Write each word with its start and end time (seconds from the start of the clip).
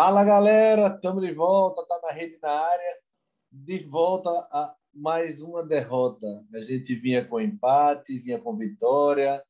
Fala 0.00 0.22
galera, 0.22 0.94
estamos 0.94 1.20
de 1.26 1.34
volta, 1.34 1.84
tá 1.84 2.00
na 2.04 2.12
rede 2.12 2.38
na 2.40 2.52
área, 2.52 2.98
de 3.50 3.78
volta 3.78 4.30
a 4.30 4.76
mais 4.94 5.42
uma 5.42 5.60
derrota. 5.60 6.24
A 6.54 6.60
gente 6.60 6.94
vinha 6.94 7.26
com 7.26 7.40
empate, 7.40 8.20
vinha 8.20 8.40
com 8.40 8.56
vitória, 8.56 9.42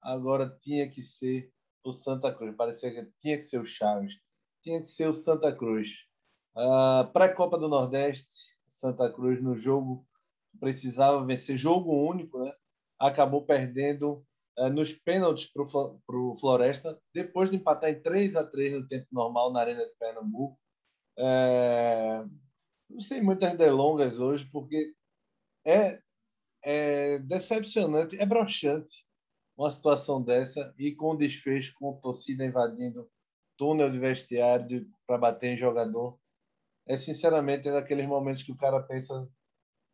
agora 0.00 0.48
tinha 0.62 0.88
que 0.88 1.02
ser 1.02 1.50
o 1.82 1.92
Santa 1.92 2.32
Cruz. 2.32 2.54
Parecia 2.54 2.92
que 2.92 3.10
tinha 3.18 3.36
que 3.36 3.42
ser 3.42 3.58
o 3.58 3.66
Chaves, 3.66 4.20
tinha 4.62 4.78
que 4.78 4.86
ser 4.86 5.08
o 5.08 5.12
Santa 5.12 5.52
Cruz. 5.52 6.06
Uh, 6.56 7.12
Pré-Copa 7.12 7.58
do 7.58 7.66
Nordeste, 7.66 8.56
Santa 8.68 9.12
Cruz 9.12 9.42
no 9.42 9.56
jogo 9.56 10.06
precisava 10.60 11.26
vencer, 11.26 11.56
jogo 11.56 12.08
único, 12.08 12.38
né? 12.44 12.52
Acabou 12.96 13.44
perdendo 13.44 14.24
uh, 14.58 14.70
nos 14.70 14.92
pênaltis 14.92 15.46
para 15.46 15.62
o 15.62 16.36
Floresta, 16.38 17.00
depois 17.14 17.50
de 17.50 17.56
empatar 17.56 17.90
em 17.90 18.00
3 18.00 18.36
a 18.36 18.46
3 18.46 18.74
no 18.74 18.86
tempo 18.86 19.06
normal 19.12 19.52
na 19.52 19.60
Arena 19.60 19.84
de 19.84 19.94
Pernambuco. 19.98 20.58
Uh, 21.18 22.30
não 22.88 23.00
sei 23.00 23.20
muitas 23.20 23.56
delongas 23.56 24.20
hoje, 24.20 24.48
porque 24.52 24.94
é, 25.64 26.00
é 26.64 27.18
decepcionante, 27.20 28.16
é 28.20 28.26
broxante 28.26 29.06
uma 29.56 29.70
situação 29.70 30.22
dessa 30.22 30.74
e 30.78 30.94
com 30.94 31.16
desfecho, 31.16 31.74
com 31.78 31.98
torcida 31.98 32.44
invadindo 32.44 33.10
túnel 33.56 33.90
de 33.90 33.98
vestiário 33.98 34.86
para 35.06 35.18
bater 35.18 35.54
em 35.54 35.56
jogador. 35.56 36.18
É 36.86 36.96
sinceramente 36.96 37.68
é 37.68 37.72
daqueles 37.72 38.06
momentos 38.06 38.42
que 38.42 38.52
o 38.52 38.56
cara 38.56 38.80
pensa 38.82 39.28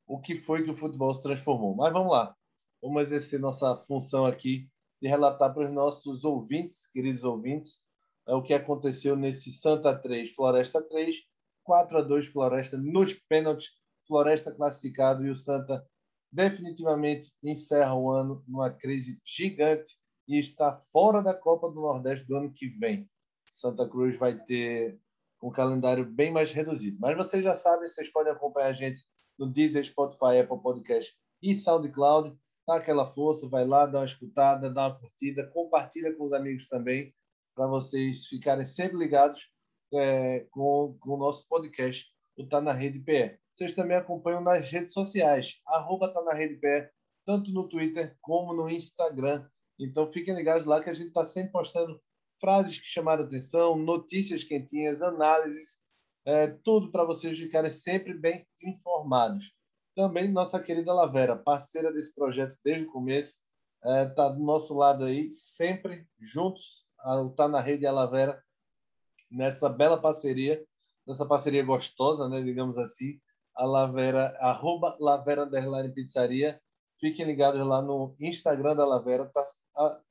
o 0.06 0.20
que 0.20 0.34
foi 0.34 0.64
que 0.64 0.70
o 0.70 0.76
futebol 0.76 1.14
se 1.14 1.22
transformou. 1.22 1.74
Mas 1.74 1.92
vamos 1.92 2.12
lá, 2.12 2.36
vamos 2.82 3.02
exercer 3.02 3.38
nossa 3.38 3.76
função 3.76 4.26
aqui 4.26 4.68
de 5.00 5.08
relatar 5.08 5.54
para 5.54 5.66
os 5.66 5.72
nossos 5.72 6.24
ouvintes, 6.24 6.88
queridos 6.92 7.24
ouvintes, 7.24 7.84
é 8.26 8.34
o 8.34 8.42
que 8.42 8.52
aconteceu 8.52 9.16
nesse 9.16 9.50
Santa 9.52 9.96
3, 9.96 10.34
Floresta 10.34 10.82
3, 10.88 11.16
4 11.64 11.98
a 11.98 12.02
2 12.02 12.26
Floresta 12.26 12.76
nos 12.76 13.14
pênaltis, 13.14 13.70
Floresta 14.06 14.54
classificado 14.54 15.24
e 15.24 15.30
o 15.30 15.36
Santa 15.36 15.84
definitivamente 16.30 17.32
encerra 17.42 17.94
o 17.94 18.10
ano 18.10 18.42
numa 18.46 18.70
crise 18.70 19.20
gigante 19.24 19.96
e 20.26 20.38
está 20.38 20.80
fora 20.92 21.22
da 21.22 21.34
Copa 21.34 21.68
do 21.68 21.80
Nordeste 21.80 22.26
do 22.26 22.36
ano 22.36 22.52
que 22.52 22.68
vem. 22.68 23.08
Santa 23.46 23.88
Cruz 23.88 24.16
vai 24.16 24.38
ter 24.38 24.98
um 25.42 25.50
calendário 25.50 26.06
bem 26.06 26.30
mais 26.30 26.52
reduzido. 26.52 26.96
Mas 27.00 27.16
vocês 27.16 27.42
já 27.42 27.54
sabem, 27.54 27.88
vocês 27.88 28.10
podem 28.10 28.32
acompanhar 28.32 28.68
a 28.68 28.72
gente 28.72 29.04
no 29.38 29.46
Deezer, 29.46 29.84
Spotify, 29.84 30.38
Apple 30.40 30.62
Podcast 30.62 31.14
e 31.42 31.54
SoundCloud. 31.54 32.36
Dá 32.66 32.76
aquela 32.76 33.04
força, 33.04 33.48
vai 33.48 33.66
lá, 33.66 33.86
dá 33.86 34.00
uma 34.00 34.06
escutada, 34.06 34.70
dá 34.70 34.88
uma 34.88 34.98
curtida, 34.98 35.48
compartilha 35.48 36.14
com 36.14 36.24
os 36.24 36.32
amigos 36.32 36.68
também, 36.68 37.14
para 37.54 37.66
vocês 37.66 38.26
ficarem 38.26 38.64
sempre 38.64 38.98
ligados 38.98 39.50
é, 39.92 40.46
com, 40.50 40.96
com 41.00 41.10
o 41.14 41.16
nosso 41.16 41.46
podcast, 41.48 42.06
o 42.36 42.46
Tá 42.46 42.60
na 42.60 42.72
Rede 42.72 43.00
PE. 43.00 43.38
Vocês 43.52 43.74
também 43.74 43.96
acompanham 43.96 44.40
nas 44.40 44.70
redes 44.70 44.92
sociais, 44.92 45.60
arroba 45.66 46.12
Tá 46.12 46.22
na 46.22 46.32
Rede 46.32 46.56
PE, 46.56 46.88
tanto 47.26 47.52
no 47.52 47.68
Twitter 47.68 48.16
como 48.20 48.54
no 48.54 48.70
Instagram. 48.70 49.46
Então 49.78 50.10
fiquem 50.10 50.34
ligados 50.34 50.66
lá 50.66 50.82
que 50.82 50.90
a 50.90 50.94
gente 50.94 51.08
está 51.08 51.24
sempre 51.24 51.52
postando 51.52 52.00
frases 52.40 52.78
que 52.78 52.86
chamaram 52.86 53.24
atenção, 53.24 53.76
notícias 53.76 54.42
quentinhas, 54.42 55.02
análises, 55.02 55.78
é, 56.24 56.46
tudo 56.48 56.90
para 56.90 57.04
vocês 57.04 57.38
ficarem 57.38 57.70
sempre 57.70 58.14
bem 58.14 58.46
informados. 58.62 59.52
Também 59.94 60.30
nossa 60.32 60.62
querida 60.62 60.92
Lavera, 60.92 61.36
parceira 61.36 61.92
desse 61.92 62.14
projeto 62.14 62.56
desde 62.64 62.86
o 62.86 62.90
começo, 62.92 63.36
está 63.76 63.96
é, 63.96 64.06
tá 64.06 64.28
do 64.28 64.42
nosso 64.42 64.74
lado 64.74 65.04
aí, 65.04 65.30
sempre 65.30 66.06
juntos, 66.18 66.86
está 67.30 67.48
na 67.48 67.60
rede 67.60 67.86
a 67.86 67.92
Lavera, 67.92 68.42
nessa 69.30 69.68
bela 69.68 70.00
parceria, 70.00 70.64
nessa 71.06 71.26
parceria 71.26 71.64
gostosa, 71.64 72.28
né, 72.28 72.40
digamos 72.42 72.78
assim, 72.78 73.20
a 73.54 73.66
Lavera, 73.66 74.34
arroba 74.38 74.96
Lavera 74.98 75.44
Underline 75.44 75.92
Pizzaria. 75.92 76.60
Fiquem 76.98 77.26
ligados 77.26 77.66
lá 77.66 77.82
no 77.82 78.14
Instagram 78.20 78.76
da 78.76 78.86
Lavera, 78.86 79.26
tá, 79.26 79.44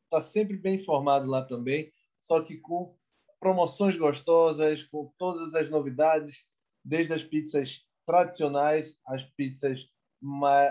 tá 0.09 0.21
sempre 0.21 0.57
bem 0.57 0.75
informado 0.75 1.27
lá 1.27 1.43
também, 1.43 1.91
só 2.19 2.41
que 2.41 2.57
com 2.57 2.95
promoções 3.39 3.97
gostosas, 3.97 4.83
com 4.83 5.11
todas 5.17 5.55
as 5.55 5.69
novidades, 5.69 6.45
desde 6.83 7.13
as 7.13 7.23
pizzas 7.23 7.87
tradicionais, 8.11 8.99
as 9.07 9.23
pizzas, 9.23 9.79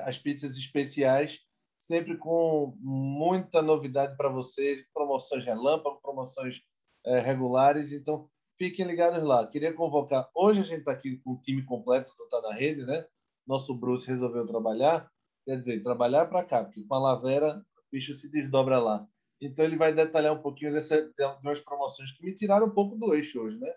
as 0.04 0.18
pizzas 0.18 0.56
especiais, 0.56 1.40
sempre 1.78 2.18
com 2.18 2.76
muita 2.78 3.62
novidade 3.62 4.14
para 4.14 4.28
vocês, 4.28 4.84
promoções 4.92 5.42
relâmpago, 5.42 6.02
promoções 6.02 6.60
é, 7.06 7.18
regulares. 7.18 7.92
Então, 7.92 8.28
fiquem 8.58 8.86
ligados 8.86 9.24
lá. 9.24 9.46
Queria 9.46 9.72
convocar. 9.72 10.28
Hoje 10.36 10.60
a 10.60 10.64
gente 10.64 10.80
está 10.80 10.92
aqui 10.92 11.16
com 11.24 11.32
o 11.32 11.40
time 11.40 11.64
completo 11.64 12.10
do 12.18 12.28
Tá 12.28 12.42
na 12.42 12.52
Rede, 12.52 12.84
né? 12.84 13.06
Nosso 13.46 13.74
Bruce 13.74 14.06
resolveu 14.06 14.44
trabalhar, 14.44 15.10
quer 15.46 15.56
dizer, 15.56 15.82
trabalhar 15.82 16.26
para 16.26 16.44
cá, 16.44 16.62
porque 16.62 16.84
com 16.84 16.94
a 16.94 16.98
Lavera 16.98 17.56
o 17.56 17.82
bicho 17.90 18.14
se 18.14 18.30
desdobra 18.30 18.78
lá. 18.78 19.08
Então 19.40 19.64
ele 19.64 19.78
vai 19.78 19.94
detalhar 19.94 20.34
um 20.34 20.42
pouquinho 20.42 20.74
dessa, 20.74 21.00
de 21.00 21.24
umas 21.42 21.60
promoções 21.60 22.12
que 22.12 22.22
me 22.22 22.34
tiraram 22.34 22.66
um 22.66 22.74
pouco 22.74 22.96
do 22.96 23.14
eixo 23.14 23.40
hoje, 23.40 23.58
né? 23.58 23.72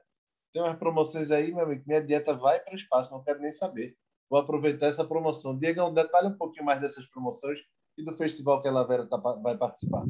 Tem 0.54 0.62
umas 0.62 0.78
promoções 0.78 1.32
aí, 1.32 1.52
meu 1.52 1.66
amigo, 1.66 1.84
minha 1.88 2.02
dieta 2.02 2.34
vai 2.34 2.60
para 2.60 2.74
o 2.74 2.76
espaço, 2.76 3.12
não 3.12 3.24
quero 3.24 3.40
nem 3.40 3.52
saber. 3.52 3.98
Vou 4.30 4.40
aproveitar 4.40 4.86
essa 4.86 5.04
promoção. 5.04 5.58
Diego, 5.58 5.90
detalhe 5.90 6.28
um 6.28 6.38
pouquinho 6.38 6.64
mais 6.64 6.80
dessas 6.80 7.08
promoções 7.08 7.60
e 7.98 8.04
do 8.04 8.16
festival 8.16 8.62
que 8.62 8.68
a 8.68 8.72
Lavera 8.72 9.08
tá, 9.08 9.18
vai 9.18 9.58
participar. 9.58 10.06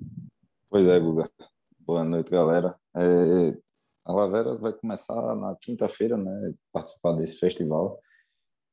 Pois 0.70 0.86
é, 0.86 1.00
Guga. 1.00 1.32
Boa 1.80 2.04
noite, 2.04 2.30
galera. 2.30 2.78
É, 2.96 3.58
a 4.04 4.12
Lavera 4.12 4.56
vai 4.58 4.74
começar 4.74 5.36
na 5.36 5.56
quinta-feira, 5.56 6.18
né? 6.18 6.54
Participar 6.74 7.14
desse 7.14 7.38
festival, 7.38 8.00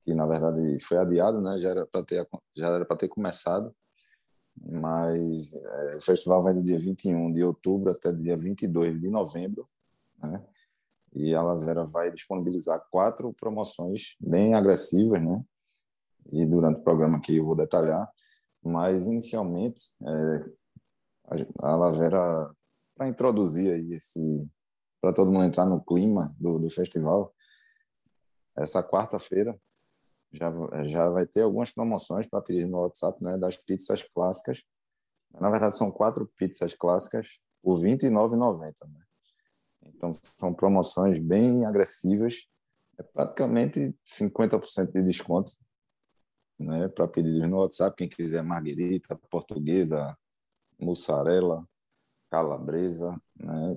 que 0.05 0.13
na 0.13 0.27
verdade 0.27 0.79
foi 0.81 0.99
adiado, 0.99 1.41
né? 1.41 1.57
Já 1.59 1.71
era 1.71 1.87
para 1.87 2.05
ter, 2.05 2.29
já 2.57 2.69
era 2.69 2.85
ter 2.97 3.09
começado 3.09 3.73
mas 4.63 5.55
é, 5.55 5.97
o 5.97 6.01
festival 6.01 6.43
vai 6.43 6.53
do 6.53 6.63
dia 6.63 6.79
21 6.79 7.33
de 7.33 7.43
outubro 7.43 7.93
até 7.93 8.13
dia 8.13 8.37
22 8.37 9.01
de 9.01 9.09
novembro, 9.09 9.67
né? 10.23 10.45
E 11.13 11.35
a 11.35 11.43
Lavera 11.43 11.85
vai 11.85 12.11
disponibilizar 12.11 12.81
quatro 12.91 13.33
promoções 13.35 14.17
bem 14.21 14.55
agressivas, 14.55 15.23
né? 15.23 15.43
E 16.33 16.47
durante 16.47 16.81
o 16.81 16.85
programa 16.85 17.19
aqui 17.19 17.37
eu 17.37 17.45
vou 17.45 17.57
detalhar, 17.57 18.09
mas 18.63 19.07
inicialmente 19.07 19.83
é, 20.03 20.45
a 21.59 21.77
Lavera 21.77 22.51
para 22.95 23.09
introduzir 23.09 23.73
aí 23.73 23.95
esse 23.95 24.47
para 25.01 25.15
todo 25.15 25.33
mundo 25.33 25.45
entrar 25.45 25.65
no 25.65 25.83
clima 25.83 26.35
do, 26.39 26.59
do 26.59 26.69
festival, 26.69 27.35
essa 28.55 28.83
quarta-feira 28.83 29.59
já, 30.31 30.53
já 30.85 31.09
vai 31.09 31.27
ter 31.27 31.41
algumas 31.41 31.71
promoções 31.71 32.27
para 32.27 32.43
pedir 32.43 32.67
no 32.67 32.81
WhatsApp, 32.81 33.23
né, 33.23 33.39
das 33.39 33.57
pizzas 33.57 34.03
clássicas. 34.03 34.63
Na 35.33 35.49
verdade, 35.49 35.77
são 35.77 35.91
quatro 35.91 36.27
pizzas 36.37 36.75
clássicas 36.75 37.27
por 37.63 37.81
R$ 37.81 37.97
29,90. 37.97 38.89
Né? 38.89 39.01
Então, 39.95 40.11
são 40.13 40.53
promoções 40.53 41.19
bem 41.19 41.65
agressivas, 41.65 42.47
é 42.99 43.03
praticamente 43.03 43.95
50% 44.07 44.93
de 44.93 45.03
desconto 45.03 45.53
né, 46.59 46.89
para 46.89 47.09
pedidos 47.09 47.49
no 47.49 47.59
WhatsApp. 47.59 47.97
Quem 47.97 48.09
quiser 48.09 48.43
marguerita, 48.43 49.17
portuguesa, 49.31 50.17
mussarela, 50.79 51.67
calabresa, 52.31 53.21
né? 53.37 53.77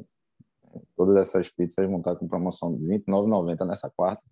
todas 0.95 1.15
essas 1.17 1.49
pizzas 1.49 1.87
vão 1.87 1.99
estar 1.99 2.15
com 2.15 2.27
promoção 2.27 2.75
de 2.75 2.85
R$ 2.85 2.99
29,90 2.99 3.65
nessa 3.65 3.89
quarta 3.89 4.23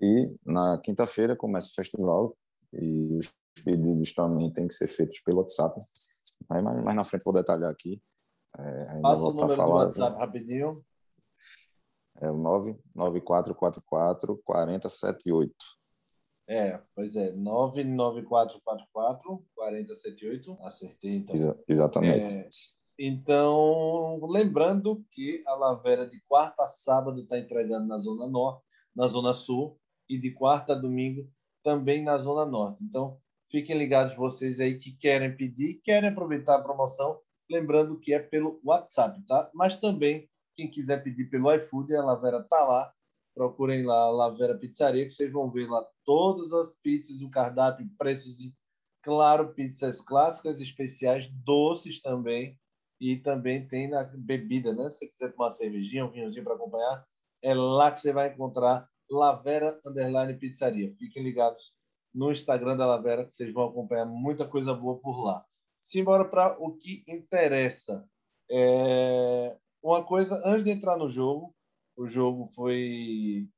e 0.00 0.34
na 0.44 0.78
quinta-feira 0.78 1.36
começa 1.36 1.68
o 1.68 1.74
festival 1.74 2.36
e 2.72 3.18
os 3.18 3.32
pedidos 3.62 4.14
também 4.14 4.50
têm 4.52 4.66
que 4.66 4.74
ser 4.74 4.86
feitos 4.86 5.20
pelo 5.20 5.38
WhatsApp. 5.38 5.78
Aí 6.48 6.62
mais, 6.62 6.82
mais 6.82 6.96
na 6.96 7.04
frente 7.04 7.24
vou 7.24 7.34
detalhar 7.34 7.70
aqui. 7.70 8.00
É, 8.58 9.00
Passa 9.00 9.22
o 9.22 9.32
número 9.32 9.54
falar, 9.54 9.84
do 9.84 9.88
WhatsApp 9.88 10.18
rapidinho. 10.18 10.84
É 12.20 12.30
o 12.30 12.36
99444 12.36 14.40
4078. 14.44 15.54
É, 16.48 16.80
pois 16.94 17.16
é, 17.16 17.32
99444 17.32 19.44
4078. 19.54 20.58
Acertei, 20.60 21.16
então. 21.16 21.34
Exa 21.34 21.58
exatamente. 21.68 22.34
É, 22.34 22.48
então, 22.98 24.20
lembrando 24.28 25.02
que 25.10 25.42
a 25.46 25.54
Lavera 25.54 26.06
de 26.06 26.20
quarta 26.28 26.64
a 26.64 26.68
sábado 26.68 27.22
está 27.22 27.38
entregando 27.38 27.86
na 27.86 27.98
Zona 27.98 28.26
Norte, 28.26 28.62
na 28.94 29.06
Zona 29.06 29.32
Sul, 29.32 29.78
e 30.08 30.18
de 30.18 30.32
quarta 30.32 30.72
a 30.72 30.76
domingo 30.76 31.26
também 31.62 32.02
na 32.02 32.18
Zona 32.18 32.44
Norte. 32.44 32.84
Então, 32.84 33.16
fiquem 33.50 33.78
ligados 33.78 34.16
vocês 34.16 34.60
aí 34.60 34.76
que 34.76 34.96
querem 34.96 35.36
pedir, 35.36 35.80
querem 35.84 36.10
aproveitar 36.10 36.56
a 36.56 36.62
promoção, 36.62 37.20
lembrando 37.50 37.98
que 37.98 38.12
é 38.12 38.18
pelo 38.18 38.60
WhatsApp, 38.64 39.20
tá? 39.26 39.50
Mas 39.54 39.76
também, 39.76 40.28
quem 40.60 40.70
quiser 40.70 41.02
pedir 41.02 41.30
pelo 41.30 41.52
iFood, 41.54 41.94
a 41.96 42.04
Lavera 42.04 42.42
tá 42.42 42.62
lá. 42.62 42.92
Procurem 43.34 43.84
lá 43.84 44.04
a 44.04 44.10
Lavera 44.10 44.58
Pizzaria, 44.58 45.04
que 45.04 45.10
vocês 45.10 45.32
vão 45.32 45.50
ver 45.50 45.66
lá 45.66 45.86
todas 46.04 46.52
as 46.52 46.76
pizzas, 46.82 47.22
o 47.22 47.30
cardápio, 47.30 47.88
preços 47.96 48.40
e, 48.40 48.54
claro, 49.02 49.54
pizzas 49.54 50.00
clássicas, 50.02 50.60
especiais, 50.60 51.28
doces 51.28 52.02
também. 52.02 52.58
E 53.00 53.16
também 53.16 53.66
tem 53.66 53.88
na 53.88 54.04
bebida, 54.04 54.74
né? 54.74 54.90
Se 54.90 54.98
você 54.98 55.06
quiser 55.06 55.32
tomar 55.32 55.46
uma 55.46 55.50
cervejinha, 55.50 56.04
um 56.04 56.10
vinhozinho 56.10 56.44
para 56.44 56.54
acompanhar, 56.54 57.06
É 57.42 57.54
lá 57.54 57.90
que 57.90 57.98
você 57.98 58.12
vai 58.12 58.28
encontrar 58.28 58.86
Lavera 59.10 59.80
Underline 59.86 60.38
Pizzaria. 60.38 60.94
Fiquem 60.98 61.22
ligados 61.22 61.74
no 62.12 62.30
Instagram 62.30 62.76
da 62.76 62.86
Lavera 62.86 63.24
que 63.24 63.32
vocês 63.32 63.50
vão 63.54 63.68
acompanhar 63.68 64.04
muita 64.04 64.46
coisa 64.46 64.74
boa 64.74 64.98
por 65.00 65.22
lá. 65.22 65.42
Simbora 65.80 66.26
para 66.26 66.58
o 66.60 66.76
que 66.76 67.02
interessa. 67.08 68.04
É... 68.50 69.56
Uma 69.82 70.04
coisa, 70.04 70.40
antes 70.44 70.64
de 70.64 70.70
entrar 70.70 70.96
no 70.96 71.08
jogo, 71.08 71.54
o 71.96 72.06
jogo 72.06 72.46
foi, 72.54 73.48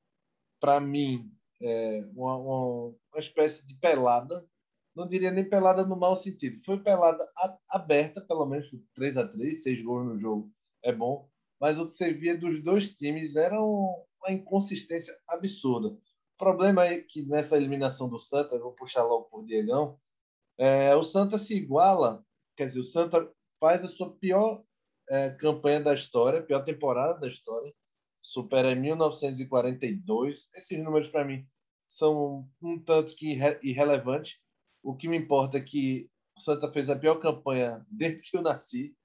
para 0.61 0.81
mim, 0.81 1.31
é, 1.61 2.01
uma, 2.15 2.37
uma, 2.37 2.67
uma, 2.87 3.21
espécie 3.21 3.67
de 3.67 3.75
pelada. 3.77 4.47
Não 4.95 5.07
diria 5.09 5.31
nem 5.31 5.49
pelada 5.49 5.85
no 5.85 5.97
mau 5.97 6.17
sentido. 6.17 6.63
Foi 6.65 6.81
pelada 6.83 7.25
a, 7.37 7.59
aberta, 7.71 8.21
pelo 8.21 8.47
menos 8.47 8.71
3 8.95 9.17
a 9.17 9.27
3 9.27 9.63
seis 9.63 9.83
gols 9.83 10.07
no 10.07 10.19
jogo 10.19 10.51
é 10.83 10.93
bom. 10.93 11.29
Mas 11.61 11.79
o 11.79 11.85
que 11.85 11.93
você 11.93 12.13
via 12.13 12.37
dos 12.37 12.63
dois 12.63 12.93
times 12.93 13.37
era 13.37 13.61
uma 13.61 14.31
inconsistência 14.31 15.15
absurda. 15.29 15.89
O 15.89 15.99
problema 16.39 16.87
é 16.87 17.01
que 17.01 17.23
nessa 17.23 17.57
eliminação 17.57 18.09
do 18.09 18.19
Santa, 18.19 18.59
vou 18.59 18.73
puxar 18.73 19.05
logo 19.05 19.27
por 19.27 19.45
Diegão, 19.45 19.99
é, 20.59 20.95
o 20.97 21.05
Santa 21.05 21.39
se 21.39 21.57
iguala, 21.57 22.25
quer 22.57 22.67
dizer, 22.67 22.81
o 22.81 22.85
Santa 22.85 23.31
faz 23.61 23.85
a 23.85 23.89
sua 23.89 24.13
pior 24.17 24.65
é, 25.13 25.31
campanha 25.31 25.79
da 25.79 25.93
história, 25.93 26.43
pior 26.43 26.65
temporada 26.65 27.21
da 27.21 27.29
história, 27.29 27.71
supera 28.23 28.73
em 28.73 28.81
1942. 28.81 30.49
Esses 30.57 30.79
números, 30.83 31.11
para 31.11 31.25
mim, 31.25 31.47
são 31.87 32.49
um 32.63 32.83
tanto 32.83 33.15
que 33.15 33.33
irre 33.33 33.59
irrelevantes. 33.63 34.39
O 34.83 34.97
que 34.97 35.09
me 35.09 35.19
importa 35.19 35.59
é 35.59 35.61
que 35.61 36.09
o 36.35 36.41
Santa 36.41 36.73
fez 36.73 36.89
a 36.89 36.99
pior 36.99 37.17
campanha 37.17 37.85
desde 37.93 38.31
que 38.31 38.37
eu 38.37 38.43
nasci. 38.43 38.97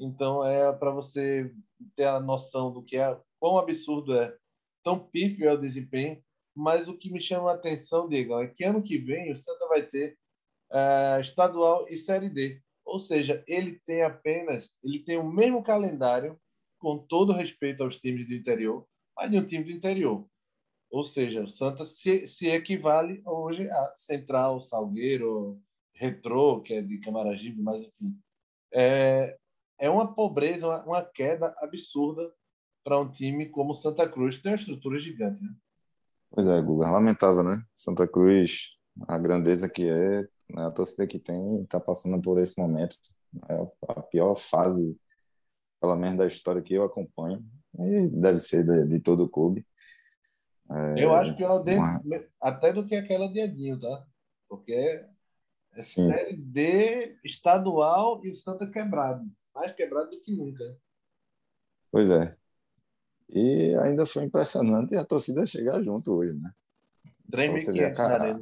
Então, 0.00 0.44
é 0.44 0.72
para 0.72 0.90
você 0.90 1.54
ter 1.94 2.06
a 2.06 2.18
noção 2.18 2.72
do 2.72 2.82
que 2.82 2.96
é, 2.96 3.16
quão 3.38 3.56
absurdo 3.58 4.18
é, 4.18 4.36
tão 4.82 4.98
pífio 4.98 5.48
é 5.48 5.52
o 5.52 5.58
desempenho. 5.58 6.20
Mas 6.54 6.88
o 6.88 6.98
que 6.98 7.10
me 7.10 7.20
chama 7.20 7.50
a 7.50 7.54
atenção, 7.54 8.08
Diego, 8.08 8.38
é 8.40 8.48
que 8.48 8.64
ano 8.64 8.82
que 8.82 8.98
vem 8.98 9.32
o 9.32 9.36
Santa 9.36 9.66
vai 9.68 9.86
ter 9.86 10.18
uh, 10.70 11.20
estadual 11.20 11.86
e 11.88 11.96
Série 11.96 12.28
D. 12.28 12.61
Ou 12.92 12.98
seja, 12.98 13.42
ele 13.48 13.80
tem 13.86 14.02
apenas, 14.02 14.74
ele 14.84 14.98
tem 14.98 15.16
o 15.16 15.26
mesmo 15.26 15.62
calendário 15.62 16.38
com 16.78 16.98
todo 16.98 17.32
respeito 17.32 17.82
aos 17.82 17.96
times 17.96 18.26
do 18.26 18.34
interior, 18.34 18.86
mas 19.16 19.30
de 19.30 19.38
um 19.38 19.44
time 19.46 19.64
do 19.64 19.70
interior. 19.70 20.28
Ou 20.90 21.02
seja, 21.02 21.42
o 21.42 21.48
Santa 21.48 21.86
se, 21.86 22.28
se 22.28 22.50
equivale 22.50 23.22
hoje 23.24 23.66
a 23.70 23.92
Central, 23.96 24.60
Salgueiro, 24.60 25.58
Retrô, 25.94 26.60
que 26.60 26.74
é 26.74 26.82
de 26.82 26.98
Camaragibe, 26.98 27.62
mas 27.62 27.82
enfim. 27.82 28.20
É, 28.70 29.38
é 29.80 29.88
uma 29.88 30.14
pobreza, 30.14 30.66
uma, 30.66 30.84
uma 30.84 31.02
queda 31.02 31.50
absurda 31.60 32.30
para 32.84 33.00
um 33.00 33.10
time 33.10 33.48
como 33.48 33.72
Santa 33.72 34.06
Cruz, 34.06 34.36
que 34.36 34.42
tem 34.42 34.52
uma 34.52 34.56
estrutura 34.56 34.98
gigante. 34.98 35.42
Né? 35.42 35.54
Pois 36.30 36.46
é, 36.46 36.60
Guga, 36.60 36.90
lamentável, 36.90 37.42
né? 37.42 37.64
Santa 37.74 38.06
Cruz, 38.06 38.76
a 39.08 39.16
grandeza 39.16 39.66
que 39.66 39.88
é? 39.88 40.28
A 40.56 40.70
torcida 40.70 41.06
que 41.06 41.18
tem, 41.18 41.62
está 41.62 41.80
passando 41.80 42.20
por 42.20 42.38
esse 42.40 42.58
momento. 42.58 42.96
É 43.48 43.54
a 43.88 44.02
pior 44.02 44.34
fase 44.34 44.96
pelo 45.82 45.96
menos 45.96 46.16
da 46.16 46.26
história 46.26 46.62
que 46.62 46.74
eu 46.74 46.84
acompanho, 46.84 47.44
e 47.76 48.06
deve 48.06 48.38
ser 48.38 48.64
de, 48.64 48.86
de 48.86 49.00
todo 49.00 49.24
o 49.24 49.28
clube. 49.28 49.66
É, 50.70 51.04
eu 51.04 51.12
acho 51.12 51.36
pior 51.36 51.58
de, 51.64 51.74
uma... 51.74 52.00
até 52.40 52.72
do 52.72 52.86
que 52.86 52.94
aquela 52.94 53.26
de 53.26 53.40
Edinho, 53.40 53.80
tá? 53.80 54.06
Porque 54.48 54.72
é 54.72 55.10
Sim. 55.76 56.08
série 56.08 56.36
D 56.36 57.18
estadual 57.24 58.24
e 58.24 58.30
o 58.30 58.34
Santa 58.34 58.70
quebrado. 58.70 59.24
Mais 59.52 59.72
quebrado 59.72 60.10
do 60.10 60.20
que 60.20 60.30
nunca. 60.30 60.78
Pois 61.90 62.10
é. 62.10 62.36
E 63.28 63.74
ainda 63.82 64.06
foi 64.06 64.24
impressionante 64.24 64.94
a 64.94 65.04
torcida 65.04 65.44
chegar 65.44 65.82
junto 65.82 66.14
hoje, 66.14 66.38
né? 66.38 66.52
Treme 67.28 67.60
que 67.60 67.82
a 67.82 67.92
cara... 67.92 68.40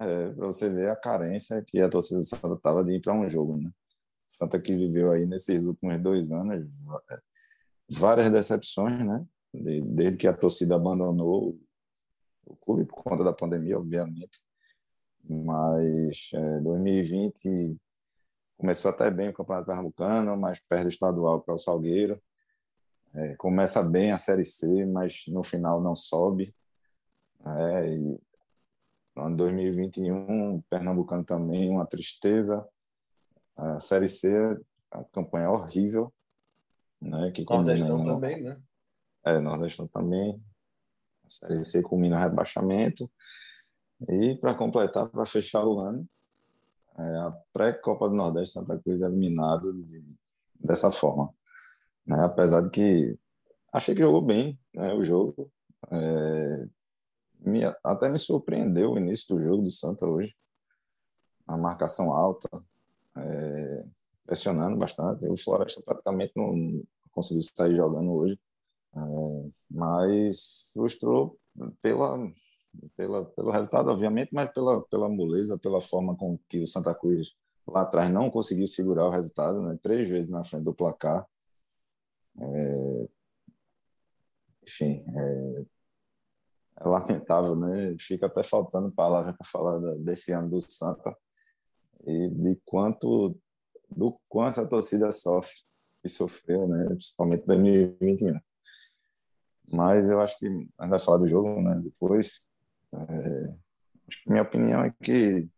é, 0.00 0.30
Para 0.30 0.46
você 0.46 0.68
ver 0.68 0.90
a 0.90 0.96
carência 0.96 1.62
que 1.62 1.80
a 1.80 1.88
torcida 1.88 2.20
do 2.20 2.26
Santa 2.26 2.54
estava 2.54 2.84
de 2.84 2.92
ir 2.92 3.00
para 3.00 3.12
um 3.12 3.28
jogo, 3.28 3.56
né? 3.56 3.70
Santa 4.28 4.60
que 4.60 4.74
viveu 4.74 5.12
aí 5.12 5.26
nesses 5.26 5.64
últimos 5.64 6.00
dois 6.02 6.32
anos 6.32 6.66
várias 7.88 8.30
decepções, 8.32 9.04
né? 9.04 9.24
desde 9.52 10.16
que 10.16 10.26
a 10.26 10.32
torcida 10.32 10.74
abandonou 10.74 11.56
o 12.44 12.56
clube 12.56 12.84
por 12.84 13.02
conta 13.02 13.22
da 13.22 13.32
pandemia, 13.32 13.78
obviamente. 13.78 14.42
Mas 15.22 16.30
é, 16.34 16.60
2020 16.60 17.76
começou 18.56 18.90
até 18.90 19.10
bem 19.10 19.28
o 19.28 19.32
Campeonato 19.32 19.66
Pernambucano, 19.66 20.36
mas 20.36 20.60
perde 20.60 20.86
o 20.86 20.90
estadual 20.90 21.40
para 21.40 21.54
o 21.54 21.58
Salgueiro. 21.58 22.20
É, 23.14 23.36
começa 23.36 23.82
bem 23.82 24.10
a 24.10 24.18
Série 24.18 24.44
C, 24.44 24.84
mas 24.86 25.24
no 25.28 25.42
final 25.42 25.80
não 25.80 25.94
sobe. 25.94 26.54
É, 27.46 27.94
e 27.94 28.20
no 29.14 29.26
ano 29.26 29.36
2021, 29.36 30.62
Pernambucano 30.68 31.24
também, 31.24 31.70
uma 31.70 31.86
tristeza. 31.86 32.66
A 33.56 33.78
Série 33.78 34.08
C, 34.08 34.34
a 34.90 35.04
campanha 35.04 35.50
horrível. 35.50 36.12
Né, 37.00 37.30
que 37.32 37.44
Nordestão 37.44 37.98
no... 37.98 38.04
também, 38.04 38.42
né? 38.42 38.60
É, 39.24 39.38
Nordestão 39.38 39.86
também. 39.86 40.42
A 41.24 41.30
Série 41.30 41.64
C 41.64 41.82
culmina 41.82 42.16
o 42.16 42.20
rebaixamento. 42.20 43.10
E, 44.08 44.36
para 44.36 44.54
completar, 44.54 45.08
para 45.08 45.24
fechar 45.24 45.64
o 45.64 45.78
ano, 45.78 46.06
é 46.98 47.16
a 47.18 47.30
pré-Copa 47.52 48.08
do 48.08 48.14
Nordeste, 48.14 48.54
Santa 48.54 48.78
Cruz 48.78 49.02
é 49.02 49.06
eliminado 49.06 49.72
de, 49.72 50.04
dessa 50.58 50.90
forma. 50.90 51.32
Né? 52.06 52.16
Apesar 52.24 52.62
de 52.62 52.70
que 52.70 53.18
achei 53.72 53.94
que 53.94 54.00
jogou 54.00 54.22
bem 54.22 54.58
né, 54.74 54.92
o 54.94 55.04
jogo. 55.04 55.50
É, 55.90 56.66
me, 57.44 57.62
até 57.82 58.08
me 58.08 58.18
surpreendeu 58.18 58.92
o 58.92 58.98
início 58.98 59.34
do 59.34 59.42
jogo 59.42 59.62
do 59.62 59.70
Santa 59.70 60.06
hoje. 60.06 60.34
A 61.46 61.56
marcação 61.56 62.12
alta, 62.12 62.48
é, 63.16 63.84
pressionando 64.26 64.76
bastante. 64.76 65.28
O 65.28 65.36
Floresta 65.36 65.82
praticamente 65.82 66.32
não 66.36 66.82
conseguiu 67.12 67.42
sair 67.54 67.76
jogando 67.76 68.12
hoje, 68.12 68.38
é, 68.94 68.98
mas 69.70 70.70
frustrou 70.72 71.38
pela, 71.80 72.18
pela, 72.96 73.24
pelo 73.24 73.50
resultado, 73.50 73.90
obviamente, 73.90 74.30
mas 74.32 74.50
pela, 74.52 74.82
pela 74.86 75.08
moleza, 75.08 75.58
pela 75.58 75.80
forma 75.80 76.16
com 76.16 76.38
que 76.48 76.60
o 76.60 76.66
Santa 76.66 76.94
Cruz 76.94 77.34
lá 77.66 77.82
atrás 77.82 78.12
não 78.12 78.30
conseguiu 78.30 78.66
segurar 78.66 79.06
o 79.06 79.10
resultado, 79.10 79.62
né? 79.62 79.78
três 79.82 80.08
vezes 80.08 80.30
na 80.30 80.44
frente 80.44 80.64
do 80.64 80.74
placar. 80.74 81.26
É, 82.38 83.08
enfim, 84.66 85.04
é, 85.14 85.64
é, 86.80 86.88
lamentável, 86.88 87.56
né? 87.56 87.94
Fica 88.00 88.26
até 88.26 88.42
faltando 88.42 88.90
palavras 88.92 89.36
para 89.36 89.46
falar 89.46 89.78
desse 89.98 90.32
ano 90.32 90.50
do 90.50 90.60
Santa 90.60 91.16
e 92.06 92.28
de 92.28 92.60
quanto 92.64 93.36
do 93.90 94.18
quanto 94.28 94.60
a 94.60 94.66
torcida 94.66 95.12
sofre 95.12 95.54
e 96.02 96.08
sofreu, 96.08 96.66
né? 96.68 96.86
Principalmente 96.86 97.42
em 97.42 97.46
2021. 97.46 98.40
Mas 99.72 100.08
eu 100.10 100.20
acho 100.20 100.38
que 100.38 100.46
ainda 100.46 100.70
vai 100.78 100.98
falar 100.98 101.18
do 101.18 101.26
jogo, 101.26 101.60
né? 101.62 101.80
Depois, 101.82 102.42
é, 102.92 103.54
minha 104.26 104.42
opinião 104.42 104.84
é 104.84 104.92
que 105.02 105.48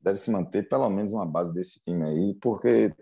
deve 0.00 0.18
se 0.18 0.30
manter 0.30 0.68
pelo 0.68 0.88
menos 0.88 1.12
uma 1.12 1.26
base 1.26 1.54
desse 1.54 1.80
time 1.80 2.04
aí, 2.04 2.34
porque 2.40 2.94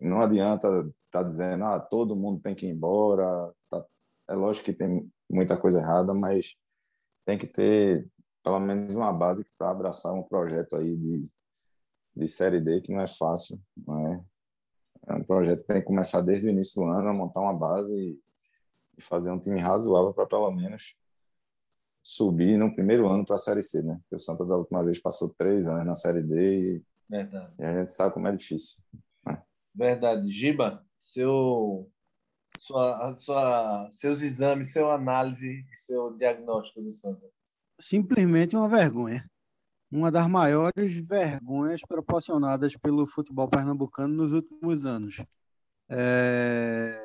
não 0.00 0.22
adianta 0.22 0.68
estar 0.68 0.92
tá 1.10 1.22
dizendo, 1.22 1.64
ah, 1.64 1.80
todo 1.80 2.16
mundo 2.16 2.40
tem 2.40 2.54
que 2.54 2.66
ir 2.66 2.70
embora. 2.70 3.52
Tá, 3.68 3.84
é 4.28 4.34
lógico 4.34 4.66
que 4.66 4.72
tem 4.72 5.10
muita 5.34 5.56
coisa 5.56 5.80
errada, 5.80 6.14
mas 6.14 6.54
tem 7.24 7.38
que 7.38 7.46
ter 7.46 8.08
pelo 8.42 8.58
menos 8.60 8.94
uma 8.94 9.12
base 9.12 9.44
para 9.56 9.70
abraçar 9.70 10.12
um 10.12 10.22
projeto 10.22 10.76
aí 10.76 10.96
de 10.96 11.28
de 12.14 12.28
Série 12.28 12.60
D, 12.60 12.80
que 12.80 12.92
não 12.92 13.00
é 13.00 13.08
fácil. 13.08 13.60
Não 13.86 14.06
é? 14.08 14.24
é 15.08 15.14
um 15.14 15.24
projeto 15.24 15.60
que 15.60 15.66
tem 15.66 15.80
que 15.80 15.86
começar 15.86 16.20
desde 16.20 16.46
o 16.46 16.50
início 16.50 16.80
do 16.80 16.88
ano, 16.88 17.12
montar 17.12 17.40
uma 17.40 17.54
base 17.54 17.94
e, 17.94 18.20
e 18.98 19.02
fazer 19.02 19.30
um 19.30 19.40
time 19.40 19.60
razoável 19.60 20.12
para 20.12 20.26
pelo 20.26 20.50
menos 20.50 20.94
subir 22.02 22.58
no 22.58 22.74
primeiro 22.74 23.08
ano 23.08 23.24
para 23.24 23.36
a 23.36 23.38
Série 23.38 23.62
C, 23.62 23.82
né? 23.82 23.98
Porque 24.02 24.16
o 24.16 24.18
Santa 24.18 24.44
da 24.44 24.56
última 24.56 24.84
vez 24.84 25.00
passou 25.00 25.28
três 25.30 25.68
anos 25.68 25.86
na 25.86 25.96
Série 25.96 26.22
D 26.22 26.76
e, 26.76 26.84
e 27.58 27.64
a 27.64 27.78
gente 27.78 27.90
sabe 27.90 28.14
como 28.14 28.28
é 28.28 28.32
difícil. 28.32 28.82
Né? 29.24 29.40
Verdade. 29.74 30.30
Giba, 30.30 30.84
seu, 30.98 31.88
sua, 32.66 33.16
sua, 33.16 33.88
seus 33.90 34.22
exames, 34.22 34.72
seu 34.72 34.90
análise 34.90 35.64
e 35.72 35.76
seu 35.76 36.16
diagnóstico 36.16 36.82
do 36.82 36.92
Santa? 36.92 37.26
Simplesmente 37.80 38.56
uma 38.56 38.68
vergonha 38.68 39.24
uma 39.92 40.10
das 40.10 40.26
maiores 40.26 40.96
vergonhas 41.06 41.82
proporcionadas 41.86 42.74
pelo 42.76 43.06
futebol 43.06 43.46
pernambucano 43.46 44.14
nos 44.14 44.32
últimos 44.32 44.86
anos. 44.86 45.22
É... 45.88 46.98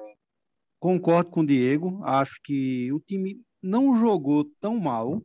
Concordo 0.80 1.30
com 1.30 1.42
o 1.42 1.46
Diego, 1.46 2.02
acho 2.04 2.40
que 2.42 2.92
o 2.94 3.00
time 3.00 3.42
não 3.62 3.98
jogou 3.98 4.46
tão 4.62 4.80
mal 4.80 5.22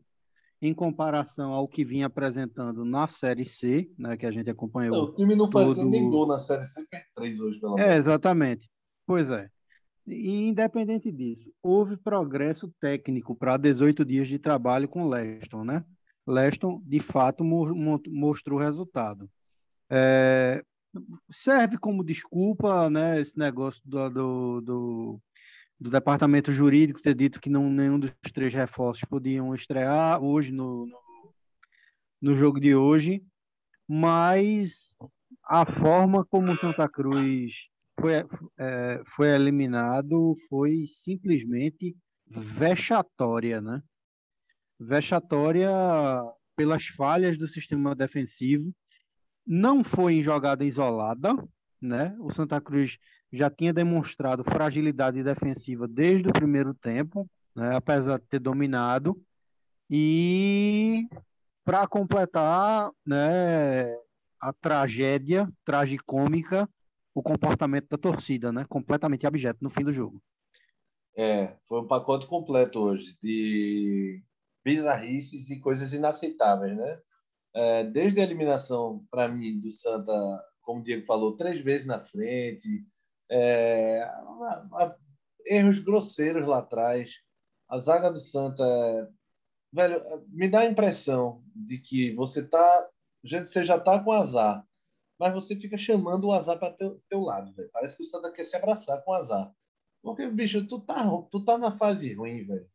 em 0.60 0.74
comparação 0.74 1.52
ao 1.52 1.68
que 1.68 1.84
vinha 1.84 2.06
apresentando 2.06 2.84
na 2.84 3.06
Série 3.06 3.44
C, 3.44 3.88
né, 3.98 4.16
que 4.16 4.26
a 4.26 4.30
gente 4.30 4.48
acompanhou. 4.48 4.96
o 4.96 5.14
time 5.14 5.34
não 5.34 5.50
fazia 5.50 5.74
todo... 5.74 5.90
nem 5.90 6.08
gol 6.08 6.26
na 6.26 6.38
Série 6.38 6.64
C, 6.64 6.84
fez 6.86 7.02
três 7.14 7.38
hoje, 7.38 7.60
pelo 7.60 7.74
menos. 7.74 7.90
É, 7.90 7.96
exatamente. 7.96 8.68
Pois 9.06 9.28
é. 9.28 9.48
E, 10.06 10.48
independente 10.48 11.12
disso, 11.12 11.52
houve 11.62 11.96
progresso 11.96 12.72
técnico 12.80 13.34
para 13.34 13.56
18 13.56 14.04
dias 14.04 14.28
de 14.28 14.38
trabalho 14.38 14.88
com 14.88 15.08
Leston, 15.08 15.64
né? 15.64 15.84
Leston, 16.26 16.82
de 16.84 17.00
fato, 17.00 17.44
mostrou 17.44 18.58
resultado. 18.58 19.30
É, 19.90 20.64
serve 21.30 21.78
como 21.78 22.04
desculpa, 22.04 22.88
né, 22.90 23.20
esse 23.20 23.38
negócio 23.38 23.80
do, 23.84 24.10
do, 24.10 24.60
do, 24.60 25.20
do, 25.80 25.90
departamento 25.90 26.52
jurídico 26.52 27.02
ter 27.02 27.14
dito 27.14 27.40
que 27.40 27.50
não, 27.50 27.68
nenhum 27.68 27.98
dos 27.98 28.12
três 28.32 28.52
reforços 28.54 29.04
podiam 29.04 29.54
estrear 29.54 30.22
hoje 30.22 30.52
no, 30.52 30.86
no, 30.86 30.98
no 32.20 32.36
jogo 32.36 32.60
de 32.60 32.74
hoje, 32.74 33.22
mas 33.88 34.94
a 35.44 35.66
forma 35.66 36.24
como 36.24 36.56
Santa 36.56 36.88
Cruz 36.88 37.52
foi, 38.02 38.26
é, 38.58 39.02
foi 39.14 39.28
eliminado 39.28 40.36
foi 40.48 40.86
simplesmente 40.88 41.96
vexatória, 42.26 43.60
né? 43.60 43.80
Vexatória 44.78 45.70
pelas 46.56 46.88
falhas 46.88 47.38
do 47.38 47.46
sistema 47.46 47.94
defensivo. 47.94 48.74
Não 49.46 49.84
foi 49.84 50.14
em 50.14 50.22
jogada 50.22 50.64
isolada, 50.64 51.32
né? 51.80 52.16
O 52.18 52.32
Santa 52.32 52.60
Cruz 52.60 52.98
já 53.32 53.48
tinha 53.48 53.72
demonstrado 53.72 54.42
fragilidade 54.42 55.22
defensiva 55.22 55.86
desde 55.86 56.28
o 56.28 56.32
primeiro 56.32 56.74
tempo, 56.74 57.28
né? 57.54 57.76
apesar 57.76 58.18
de 58.18 58.26
ter 58.26 58.40
dominado. 58.40 59.20
E 59.88 61.06
para 61.64 61.86
completar, 61.86 62.90
né, 63.06 63.94
a 64.40 64.52
tragédia 64.52 65.48
tragicômica 65.64 66.68
o 67.14 67.22
comportamento 67.22 67.88
da 67.88 67.98
torcida, 67.98 68.52
né? 68.52 68.64
Completamente 68.68 69.26
abjeto 69.26 69.58
no 69.62 69.70
fim 69.70 69.84
do 69.84 69.92
jogo. 69.92 70.22
É, 71.16 71.56
foi 71.66 71.80
um 71.80 71.86
pacote 71.86 72.26
completo 72.26 72.78
hoje 72.80 73.16
de 73.22 74.22
bizarrices 74.64 75.50
e 75.50 75.60
coisas 75.60 75.92
inaceitáveis, 75.92 76.76
né? 76.76 77.00
É, 77.54 77.84
desde 77.84 78.20
a 78.20 78.24
eliminação, 78.24 79.06
para 79.10 79.28
mim, 79.28 79.60
do 79.60 79.70
Santa, 79.70 80.12
como 80.62 80.80
o 80.80 80.82
Diego 80.82 81.04
falou, 81.04 81.36
três 81.36 81.60
vezes 81.60 81.86
na 81.86 82.00
frente, 82.00 82.86
é, 83.30 84.02
a, 84.02 84.66
a, 84.74 84.96
erros 85.46 85.78
grosseiros 85.78 86.48
lá 86.48 86.58
atrás. 86.58 87.12
A 87.68 87.78
zaga 87.78 88.10
do 88.10 88.20
Santa, 88.20 88.64
velho, 89.72 90.00
me 90.28 90.48
dá 90.48 90.60
a 90.60 90.66
impressão 90.66 91.42
de 91.54 91.78
que 91.78 92.14
você 92.14 92.42
tá, 92.42 92.90
gente, 93.22 93.50
você 93.50 93.62
já 93.62 93.78
tá 93.78 94.02
com 94.02 94.12
azar 94.12 94.66
mas 95.22 95.32
você 95.32 95.54
fica 95.54 95.78
chamando 95.78 96.24
o 96.24 96.32
azar 96.32 96.58
para 96.58 96.74
teu, 96.74 97.00
teu 97.08 97.20
lado, 97.20 97.54
velho. 97.54 97.70
Parece 97.72 97.96
que 97.96 98.02
o 98.02 98.06
Santa 98.06 98.32
quer 98.32 98.44
se 98.44 98.56
abraçar 98.56 99.04
com 99.04 99.12
o 99.12 99.14
azar. 99.14 99.54
Porque, 100.02 100.28
bicho, 100.28 100.66
tu 100.66 100.80
tá, 100.80 101.04
tu 101.30 101.44
tá 101.44 101.56
na 101.56 101.70
fase 101.70 102.12
ruim, 102.12 102.44
velho. 102.44 102.68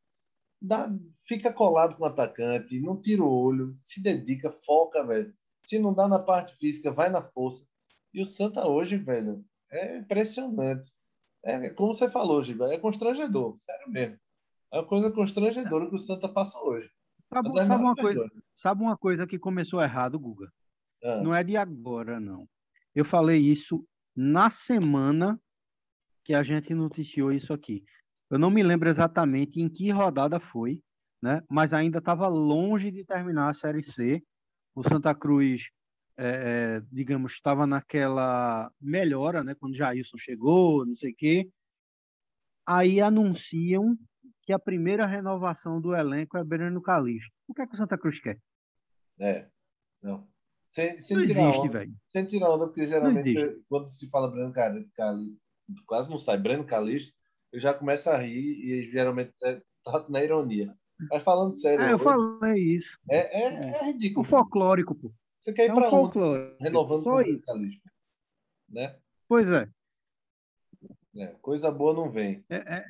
Dá, 0.62 0.90
fica 1.28 1.52
colado 1.52 1.98
com 1.98 2.04
o 2.04 2.08
atacante, 2.08 2.80
não 2.80 3.02
tira 3.02 3.22
o 3.22 3.30
olho, 3.30 3.76
se 3.84 4.02
dedica, 4.02 4.50
foca, 4.50 5.06
velho. 5.06 5.36
Se 5.62 5.78
não 5.78 5.94
dá 5.94 6.08
na 6.08 6.20
parte 6.20 6.56
física, 6.56 6.90
vai 6.90 7.10
na 7.10 7.22
força. 7.22 7.68
E 8.14 8.22
o 8.22 8.26
Santa 8.26 8.66
hoje, 8.66 8.96
velho, 8.96 9.44
é 9.70 9.98
impressionante. 9.98 10.94
É 11.44 11.70
como 11.72 11.94
você 11.94 12.10
falou, 12.10 12.42
Giba, 12.42 12.74
é 12.74 12.78
constrangedor, 12.78 13.58
sério 13.60 13.92
mesmo. 13.92 14.18
É 14.72 14.78
uma 14.78 14.88
coisa 14.88 15.12
constrangedora 15.12 15.90
que 15.90 15.96
o 15.96 16.00
Santa 16.00 16.30
passa 16.30 16.58
hoje. 16.62 16.90
Sabe, 17.30 17.50
sabe 17.50 17.84
uma, 17.84 17.96
coisa, 17.96 18.32
sabe 18.56 18.82
uma 18.82 18.98
coisa 18.98 19.28
que 19.28 19.38
começou 19.38 19.82
errado, 19.82 20.18
Guga? 20.18 20.50
Ah. 21.08 21.22
Não 21.24 21.34
é 21.34 21.42
de 21.42 21.56
agora, 21.56 22.20
não. 22.20 22.50
Eu 22.94 23.06
falei 23.06 23.40
isso 23.40 23.88
na 24.14 24.50
semana 24.50 25.40
que 26.22 26.34
a 26.34 26.44
gente 26.44 26.74
noticiou 26.74 27.32
isso 27.32 27.54
aqui. 27.54 27.86
Eu 28.30 28.38
não 28.38 28.52
me 28.52 28.62
lembro 28.62 28.90
exatamente 28.90 29.62
em 29.62 29.70
que 29.70 29.90
rodada 29.90 30.38
foi, 30.38 30.84
né? 31.22 31.42
Mas 31.50 31.74
ainda 31.74 32.00
estava 32.00 32.28
longe 32.28 32.92
de 32.92 33.06
terminar 33.06 33.50
a 33.50 33.54
Série 33.54 33.82
C. 33.82 34.22
O 34.76 34.84
Santa 34.84 35.16
Cruz, 35.16 35.70
é, 36.18 36.28
é, 36.28 36.82
digamos, 36.92 37.32
estava 37.32 37.66
naquela 37.66 38.70
melhora, 38.82 39.46
né? 39.46 39.56
Quando 39.56 39.78
Jailson 39.78 40.18
chegou, 40.18 40.86
não 40.86 40.94
sei 40.94 41.12
o 41.12 41.16
quê. 41.16 41.50
Aí 42.66 43.00
anunciam 43.00 43.98
que 44.42 44.52
a 44.52 44.60
primeira 44.60 45.06
renovação 45.06 45.80
do 45.80 45.96
elenco 45.96 46.38
é 46.38 46.44
Breno 46.44 46.82
Calixto. 46.82 47.32
O 47.48 47.54
que 47.54 47.62
é 47.62 47.68
que 47.68 47.76
o 47.76 47.78
Santa 47.78 47.98
Cruz 47.98 48.20
quer? 48.20 48.38
É, 49.18 49.50
não. 50.02 50.28
Sem, 50.78 51.00
sem 51.00 51.18
não 51.18 51.24
existe, 51.24 51.70
velho. 51.70 51.92
Sem 52.06 52.24
tirar 52.24 52.52
onda, 52.52 52.68
porque 52.68 52.86
geralmente 52.86 53.34
quando 53.68 53.90
se 53.90 54.08
fala 54.12 54.30
Breno 54.30 54.54
Calixto, 54.54 54.94
quase 55.88 56.08
não 56.08 56.20
sai 56.20 56.38
Breno 56.38 56.64
Calixto, 56.64 57.16
eu 57.52 57.60
já 57.60 57.74
começo 57.74 58.08
a 58.12 58.18
rir 58.18 58.64
e 58.64 58.92
geralmente 58.92 59.34
é, 59.44 59.60
tá 59.84 60.06
na 60.08 60.24
ironia. 60.24 60.72
Mas 61.10 61.24
falando 61.24 61.54
sério. 61.54 61.84
É, 61.84 61.94
eu 61.94 61.98
falei 61.98 62.62
isso. 62.62 62.96
É, 63.10 63.42
é, 63.42 63.72
é 63.72 63.86
ridículo. 63.86 64.24
O 64.24 64.30
folclórico, 64.30 64.94
pô. 64.94 65.12
Você 65.42 65.52
quer 65.52 65.66
ir 65.66 65.72
é 65.72 65.74
para 65.74 65.88
um 65.88 65.90
folclore. 65.90 66.56
Renovando 66.62 67.04
Só 67.04 67.22
o. 67.22 67.42
Calixto. 67.42 67.90
Né? 68.70 68.96
Pois 69.28 69.50
é. 69.50 69.68
é. 71.16 71.28
Coisa 71.42 71.72
boa 71.72 71.96
não 71.96 72.12
vem. 72.12 72.46
É, 72.50 72.58
é, 72.58 72.86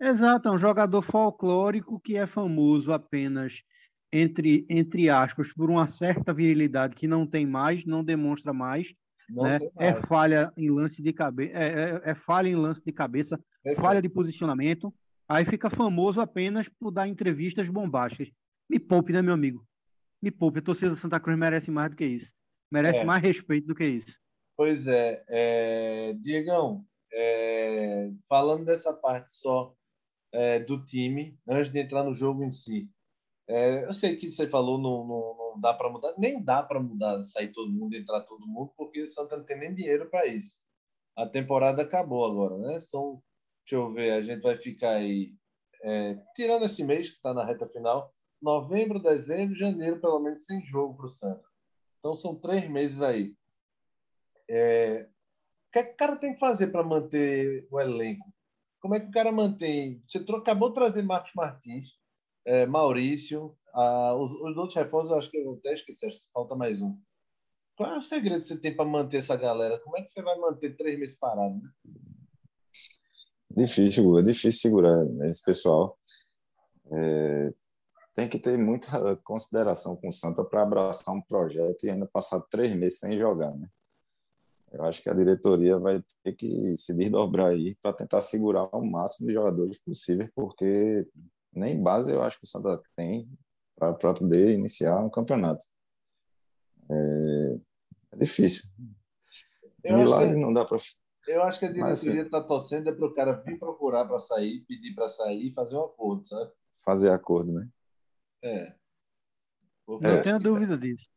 é. 0.00 0.08
Exato, 0.10 0.48
é 0.48 0.52
um 0.52 0.58
jogador 0.58 1.02
folclórico 1.02 1.98
que 1.98 2.16
é 2.16 2.24
famoso 2.24 2.92
apenas 2.92 3.64
entre, 4.12 4.66
entre 4.68 5.08
aspas, 5.08 5.52
por 5.52 5.70
uma 5.70 5.88
certa 5.88 6.32
virilidade 6.32 6.94
que 6.94 7.06
não 7.06 7.26
tem 7.26 7.46
mais, 7.46 7.84
não 7.84 8.04
demonstra 8.04 8.52
mais. 8.52 8.94
Não 9.28 9.44
né? 9.44 9.56
É 9.78 9.90
mais. 9.90 10.04
É 10.04 10.06
falha 10.06 10.52
em 10.56 10.70
lance 10.70 11.02
de 11.02 11.12
cabeça, 11.12 11.52
é, 11.56 11.66
é, 11.66 12.10
é, 12.10 12.14
falha 12.14 12.48
em 12.48 12.54
lance 12.54 12.82
de 12.84 12.92
cabeça, 12.92 13.40
falha 13.76 14.00
de 14.00 14.08
posicionamento. 14.08 14.94
Aí 15.28 15.44
fica 15.44 15.68
famoso 15.68 16.20
apenas 16.20 16.68
por 16.68 16.92
dar 16.92 17.08
entrevistas 17.08 17.68
bombásticas. 17.68 18.30
Me 18.70 18.78
poupe, 18.78 19.12
né, 19.12 19.20
meu 19.20 19.34
amigo? 19.34 19.66
Me 20.22 20.30
poupe. 20.30 20.60
A 20.60 20.62
torcida 20.62 20.90
do 20.90 20.96
Santa 20.96 21.18
Cruz 21.18 21.36
merece 21.36 21.70
mais 21.70 21.90
do 21.90 21.96
que 21.96 22.04
isso. 22.04 22.32
Merece 22.70 23.00
é. 23.00 23.04
mais 23.04 23.22
respeito 23.22 23.66
do 23.66 23.74
que 23.74 23.84
isso. 23.84 24.18
Pois 24.56 24.86
é. 24.86 25.24
é... 25.28 26.14
Diegão, 26.20 26.84
é... 27.12 28.10
falando 28.28 28.64
dessa 28.64 28.94
parte 28.94 29.34
só 29.34 29.74
é, 30.32 30.60
do 30.60 30.82
time, 30.84 31.38
antes 31.48 31.70
de 31.70 31.80
entrar 31.80 32.04
no 32.04 32.14
jogo 32.14 32.44
em 32.44 32.50
si, 32.50 32.90
é, 33.48 33.84
eu 33.84 33.94
sei 33.94 34.16
que 34.16 34.30
você 34.30 34.48
falou 34.48 34.78
não, 34.78 35.06
não, 35.06 35.36
não 35.54 35.60
dá 35.60 35.72
para 35.72 35.88
mudar, 35.88 36.14
nem 36.18 36.42
dá 36.42 36.62
para 36.62 36.80
mudar, 36.80 37.24
sair 37.24 37.48
todo 37.52 37.72
mundo, 37.72 37.94
entrar 37.94 38.20
todo 38.22 38.46
mundo, 38.46 38.72
porque 38.76 39.02
o 39.02 39.08
Santa 39.08 39.36
não 39.36 39.44
tem 39.44 39.58
nem 39.58 39.74
dinheiro 39.74 40.08
para 40.10 40.26
isso. 40.26 40.60
A 41.14 41.26
temporada 41.26 41.82
acabou 41.82 42.24
agora, 42.24 42.58
né? 42.58 42.80
São, 42.80 43.22
deixa 43.64 43.76
eu 43.76 43.88
ver, 43.88 44.12
a 44.12 44.20
gente 44.20 44.42
vai 44.42 44.56
ficar 44.56 44.96
aí, 44.96 45.32
é, 45.82 46.16
tirando 46.34 46.64
esse 46.64 46.84
mês 46.84 47.08
que 47.08 47.16
está 47.16 47.32
na 47.32 47.44
reta 47.44 47.68
final, 47.68 48.12
novembro, 48.42 49.00
dezembro, 49.00 49.56
janeiro, 49.56 50.00
pelo 50.00 50.20
menos 50.20 50.44
sem 50.44 50.64
jogo 50.64 50.96
para 50.96 51.06
o 51.06 51.10
Santa. 51.10 51.44
Então 51.98 52.16
são 52.16 52.34
três 52.34 52.68
meses 52.68 53.00
aí. 53.00 53.34
É, 54.50 55.08
o 55.68 55.72
que, 55.72 55.78
é 55.78 55.82
o 55.82 55.96
cara 55.96 56.16
tem 56.16 56.34
que 56.34 56.40
fazer 56.40 56.68
para 56.68 56.84
manter 56.84 57.66
o 57.70 57.80
elenco? 57.80 58.32
Como 58.80 58.94
é 58.94 59.00
que 59.00 59.06
o 59.06 59.10
cara 59.12 59.32
mantém? 59.32 60.02
Você 60.06 60.18
acabou 60.18 60.68
de 60.68 60.74
trazer 60.74 61.02
Marcos 61.02 61.32
Martins, 61.34 61.95
é, 62.46 62.64
Maurício. 62.64 63.54
Ah, 63.74 64.14
os, 64.14 64.32
os, 64.32 64.56
outros 64.56 64.74
reforços, 64.74 65.12
acho 65.12 65.30
que 65.30 65.36
eu 65.36 65.54
até 65.54 65.74
esqueci, 65.74 66.08
falta 66.32 66.54
mais 66.54 66.80
um. 66.80 66.96
Qual 67.76 67.92
é 67.92 67.98
o 67.98 68.02
segredo 68.02 68.38
que 68.38 68.46
você 68.46 68.58
tem 68.58 68.74
para 68.74 68.86
manter 68.86 69.18
essa 69.18 69.36
galera? 69.36 69.78
Como 69.80 69.98
é 69.98 70.02
que 70.02 70.10
você 70.10 70.22
vai 70.22 70.38
manter 70.38 70.74
três 70.76 70.98
meses 70.98 71.18
parado? 71.18 71.56
Né? 71.56 71.70
Difícil, 73.50 74.18
é 74.18 74.22
difícil 74.22 74.60
segurar 74.60 75.04
esse 75.26 75.42
pessoal. 75.42 75.98
É, 76.90 77.52
tem 78.14 78.28
que 78.28 78.38
ter 78.38 78.56
muita 78.56 79.16
consideração 79.16 79.94
com 79.96 80.08
o 80.08 80.12
Santa 80.12 80.42
para 80.42 80.62
abraçar 80.62 81.14
um 81.14 81.20
projeto 81.20 81.84
e 81.84 81.90
ainda 81.90 82.06
passar 82.06 82.40
três 82.50 82.74
meses 82.74 82.98
sem 82.98 83.18
jogar, 83.18 83.54
né? 83.54 83.68
Eu 84.72 84.84
acho 84.84 85.02
que 85.02 85.08
a 85.08 85.14
diretoria 85.14 85.78
vai 85.78 86.02
ter 86.22 86.32
que 86.34 86.76
se 86.76 86.92
desdobrar 86.92 87.48
aí 87.48 87.76
para 87.76 87.92
tentar 87.92 88.20
segurar 88.20 88.68
o 88.74 88.84
máximo 88.84 89.28
de 89.28 89.34
jogadores 89.34 89.78
possível, 89.78 90.28
porque 90.34 91.06
nem 91.58 91.82
base 91.82 92.12
eu 92.12 92.22
acho 92.22 92.38
que 92.38 92.44
o 92.44 92.48
Santa 92.48 92.80
tem 92.94 93.28
para 93.74 93.94
poder 93.94 94.52
iniciar 94.52 94.98
um 95.00 95.10
campeonato. 95.10 95.64
É, 96.90 97.58
é 98.12 98.16
difícil. 98.16 98.68
Eu 99.82 99.98
Milagre 99.98 100.34
que, 100.34 100.40
não 100.40 100.52
dá 100.52 100.64
para. 100.64 100.78
Eu 101.26 101.42
acho 101.42 101.58
que 101.58 101.66
a 101.66 101.72
diretoria 101.72 102.22
está 102.22 102.38
assim, 102.38 102.46
torcendo 102.46 102.88
é 102.88 102.92
para 102.92 103.06
o 103.06 103.14
cara 103.14 103.32
vir 103.32 103.58
procurar 103.58 104.04
para 104.06 104.18
sair, 104.18 104.60
pedir 104.66 104.94
para 104.94 105.08
sair 105.08 105.48
e 105.48 105.54
fazer 105.54 105.76
um 105.76 105.84
acordo, 105.84 106.26
sabe? 106.26 106.50
Fazer 106.84 107.10
acordo, 107.10 107.52
né? 107.52 107.68
É. 108.42 108.74
Porque, 109.84 110.06
não 110.06 110.22
tenho 110.22 110.40
dúvida 110.40 110.76
disso. 110.78 111.08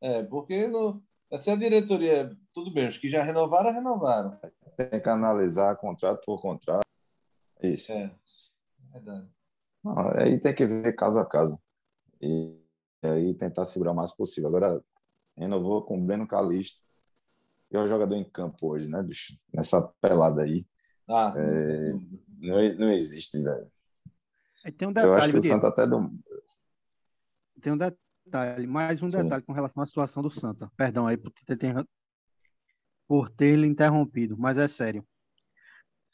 É, 0.00 0.22
porque 0.22 0.68
no, 0.68 1.02
se 1.36 1.50
a 1.50 1.56
diretoria, 1.56 2.36
tudo 2.54 2.72
bem, 2.72 2.88
os 2.88 2.96
que 2.96 3.08
já 3.08 3.22
renovaram, 3.22 3.72
renovaram. 3.72 4.38
Tem 4.76 5.00
que 5.00 5.08
analisar 5.08 5.76
contrato 5.76 6.24
por 6.24 6.40
contrato. 6.40 6.86
Isso. 7.62 7.92
É, 7.92 8.14
verdade. 8.92 9.28
Aí 10.20 10.38
tem 10.40 10.54
que 10.54 10.66
ver 10.66 10.92
caso 10.94 11.18
a 11.18 11.26
caso. 11.26 11.58
E 12.20 12.56
aí 13.02 13.34
tentar 13.34 13.64
segurar 13.64 13.92
o 13.92 13.94
mais 13.96 14.12
possível. 14.12 14.48
Agora, 14.48 14.82
renovou 15.36 15.82
com 15.84 15.98
o 15.98 16.04
Breno 16.04 16.26
Calixto, 16.26 16.80
que 17.70 17.76
é 17.76 17.80
o 17.80 17.86
jogador 17.88 18.16
em 18.16 18.24
campo 18.24 18.68
hoje, 18.68 18.90
né, 18.90 19.02
bicho? 19.02 19.38
Nessa 19.52 19.82
pelada 20.00 20.42
aí. 20.42 20.66
Ah, 21.08 21.34
É, 21.36 21.92
não, 22.40 22.74
não 22.78 22.92
existe, 22.92 23.42
velho. 23.42 23.70
Aí 24.64 24.72
tem 24.72 24.88
um 24.88 24.92
Eu 24.92 25.14
acho 25.14 25.26
detalhe, 25.26 25.32
que 25.32 25.38
o 25.38 25.42
Santa 25.42 25.68
até 25.68 25.86
do. 25.86 26.10
tem 27.60 27.72
um 27.72 27.78
detalhe, 27.78 28.66
mais 28.66 29.02
um 29.02 29.08
Sim. 29.08 29.22
detalhe 29.22 29.42
com 29.44 29.52
relação 29.52 29.82
à 29.82 29.86
situação 29.86 30.22
do 30.22 30.30
Santa. 30.30 30.70
Perdão 30.76 31.06
aí 31.06 31.16
por 31.16 31.30
ter, 31.46 31.56
ter- 31.56 31.86
por 33.06 33.28
ter 33.30 33.56
lhe 33.56 33.66
interrompido, 33.66 34.36
mas 34.38 34.58
é 34.58 34.68
sério. 34.68 35.06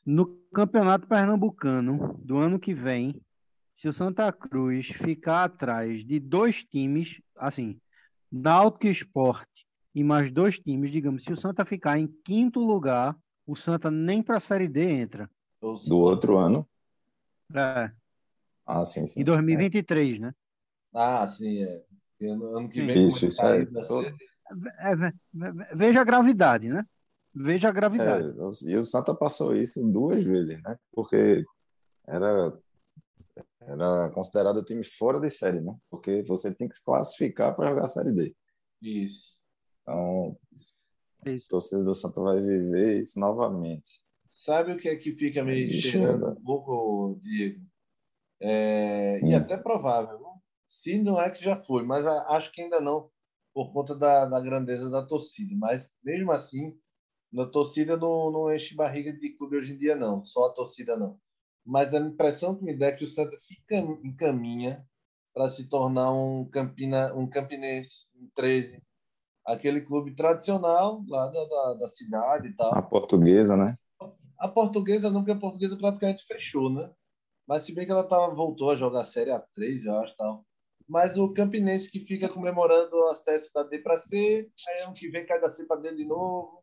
No 0.07 0.27
Campeonato 0.53 1.07
Pernambucano 1.09 2.15
do 2.23 2.37
ano 2.39 2.59
que 2.61 2.75
vem, 2.75 3.21
se 3.75 3.89
o 3.89 3.93
Santa 3.93 4.33
Cruz 4.33 4.87
ficar 4.87 5.45
atrás 5.45 6.05
de 6.05 6.21
dois 6.21 6.65
times, 6.65 7.21
assim, 7.37 7.81
Náutico 8.31 8.87
e 8.87 8.91
Sport 8.91 9.49
e 9.95 10.03
mais 10.03 10.31
dois 10.31 10.59
times, 10.59 10.91
digamos, 10.91 11.25
se 11.25 11.33
o 11.33 11.37
Santa 11.37 11.65
ficar 11.65 11.99
em 11.99 12.07
quinto 12.25 12.61
lugar, 12.61 13.17
o 13.47 13.55
Santa 13.57 13.91
nem 13.91 14.23
para 14.23 14.37
a 14.39 14.41
Série 14.41 14.69
D 14.69 14.83
entra. 14.83 15.31
Do 15.61 15.99
outro 15.99 16.37
ano. 16.37 16.69
É, 17.55 17.91
Ah, 18.67 18.85
sim, 18.85 19.07
sim. 19.07 19.21
em 19.21 19.25
2023, 19.25 20.19
né? 20.19 20.35
Ah, 20.95 21.27
sim, 21.27 21.63
é. 21.63 21.85
Ano, 22.23 22.69
que 22.71 22.81
vem, 22.81 23.07
Isso, 23.07 23.27
isso 23.27 23.45
aí. 23.45 23.67
É, 24.79 24.97
ve- 24.97 25.13
ve- 25.33 25.67
veja 25.75 26.01
a 26.01 26.05
gravidade, 26.05 26.69
né? 26.69 26.85
Veja 27.35 27.69
a 27.69 27.71
É, 27.71 27.75
gravidade. 27.75 28.29
e 28.67 28.77
o 28.77 28.83
Santa 28.83 29.15
passou 29.15 29.55
isso 29.55 29.83
duas 29.85 30.23
vezes, 30.23 30.63
né? 30.63 30.77
Porque 30.93 31.45
era, 32.07 32.57
era 33.67 34.11
considerado 34.11 34.65
time 34.65 34.85
fora 34.85 35.19
de 35.21 35.31
série, 35.31 35.61
né? 35.61 35.75
Porque 35.91 36.23
você 36.25 36.55
tem 36.55 36.69
que 36.69 36.77
se 36.77 36.85
classificar 36.85 37.55
para 37.55 37.71
jogar 37.71 37.85
a 37.85 37.89
Série 37.89 38.13
D. 38.13 38.35
Isso. 38.83 39.39
Então, 39.83 40.37
Isso. 41.27 41.47
o 41.47 41.49
torcedor 41.49 41.85
do 41.85 41.95
Santa 41.95 42.21
vai 42.21 42.41
viver 42.41 43.01
isso 43.01 43.19
novamente. 43.19 44.05
Sabe 44.29 44.73
o 44.73 44.77
que 44.77 44.89
é 44.89 44.97
que 44.97 45.15
fica 45.15 45.43
me 45.45 45.73
cheirando 45.75 46.27
né? 46.27 46.33
um 46.39 46.43
pouco, 46.45 47.19
Diego? 47.23 47.65
É, 48.41 49.21
E 49.21 49.33
Hum. 49.35 49.37
até 49.37 49.57
provável. 49.57 50.19
viu? 50.19 50.27
Se 50.67 50.99
não 51.01 51.21
é 51.21 51.31
que 51.31 51.43
já 51.43 51.63
foi, 51.63 51.85
mas 51.85 52.07
a- 52.07 52.27
acho 52.37 52.51
que 52.53 52.63
ainda 52.63 52.81
não, 52.81 53.11
por 53.55 53.73
conta 53.73 53.95
da, 53.95 54.25
da 54.27 54.41
grandeza 54.41 54.91
da 54.91 55.05
torcida. 55.07 55.55
Mas 55.57 55.95
mesmo 56.03 56.33
assim, 56.33 56.77
na 57.33 57.47
torcida 57.47 57.97
não, 57.97 58.31
não 58.33 58.53
enche 58.53 58.75
barriga 58.75 59.13
de 59.13 59.31
clube 59.37 59.57
hoje 59.57 59.73
em 59.73 59.79
dia, 59.79 59.95
não. 59.95 60.25
Só 60.25 60.47
a 60.47 60.53
torcida 60.53 60.97
não. 60.97 61.19
Mas 61.65 61.95
a 61.95 61.99
impressão 61.99 62.55
que 62.55 62.65
me 62.65 62.77
dá 62.77 62.87
é 62.89 62.93
que 62.93 63.05
o 63.05 63.09
Santa 63.09 63.37
se 63.37 63.63
cam- 63.67 63.99
encaminha 64.05 64.87
para 65.33 65.49
se 65.49 65.69
tornar 65.69 66.13
um, 66.13 66.45
Campina, 66.49 67.15
um 67.15 67.29
Campinense, 67.29 68.07
um 68.15 68.29
13, 68.35 68.83
aquele 69.47 69.81
clube 69.81 70.15
tradicional 70.15 71.03
lá 71.09 71.29
da, 71.29 71.45
da, 71.47 71.75
da 71.81 71.89
cidade 71.89 72.49
e 72.49 72.55
tal. 72.55 72.73
A 72.75 72.83
portuguesa, 72.83 73.57
né? 73.57 73.77
A 74.39 74.49
portuguesa 74.49 75.11
não, 75.11 75.21
porque 75.21 75.33
a 75.33 75.39
portuguesa 75.41 75.77
praticamente 75.77 76.25
fechou, 76.25 76.71
né? 76.71 76.91
Mas 77.47 77.63
se 77.63 77.75
bem 77.75 77.85
que 77.87 77.93
ela 77.93 78.07
tava, 78.09 78.35
voltou 78.35 78.71
a 78.71 78.77
jogar 78.77 79.03
a 79.03 79.05
Série 79.05 79.31
A3, 79.31 79.85
eu 79.85 79.99
acho, 79.99 80.17
tal. 80.17 80.45
Mas 80.89 81.17
o 81.17 81.33
Campinense 81.33 81.91
que 81.91 82.01
fica 82.01 82.29
comemorando 82.29 82.95
o 82.95 83.09
acesso 83.09 83.51
da 83.55 83.63
D 83.63 83.79
para 83.79 83.99
C, 83.99 84.51
aí 84.69 84.83
ano 84.83 84.95
que 84.95 85.09
vem 85.09 85.25
cai 85.27 85.41
da 85.41 85.49
C 85.49 85.67
para 85.67 85.81
D 85.81 85.95
de 85.95 86.05
novo. 86.05 86.63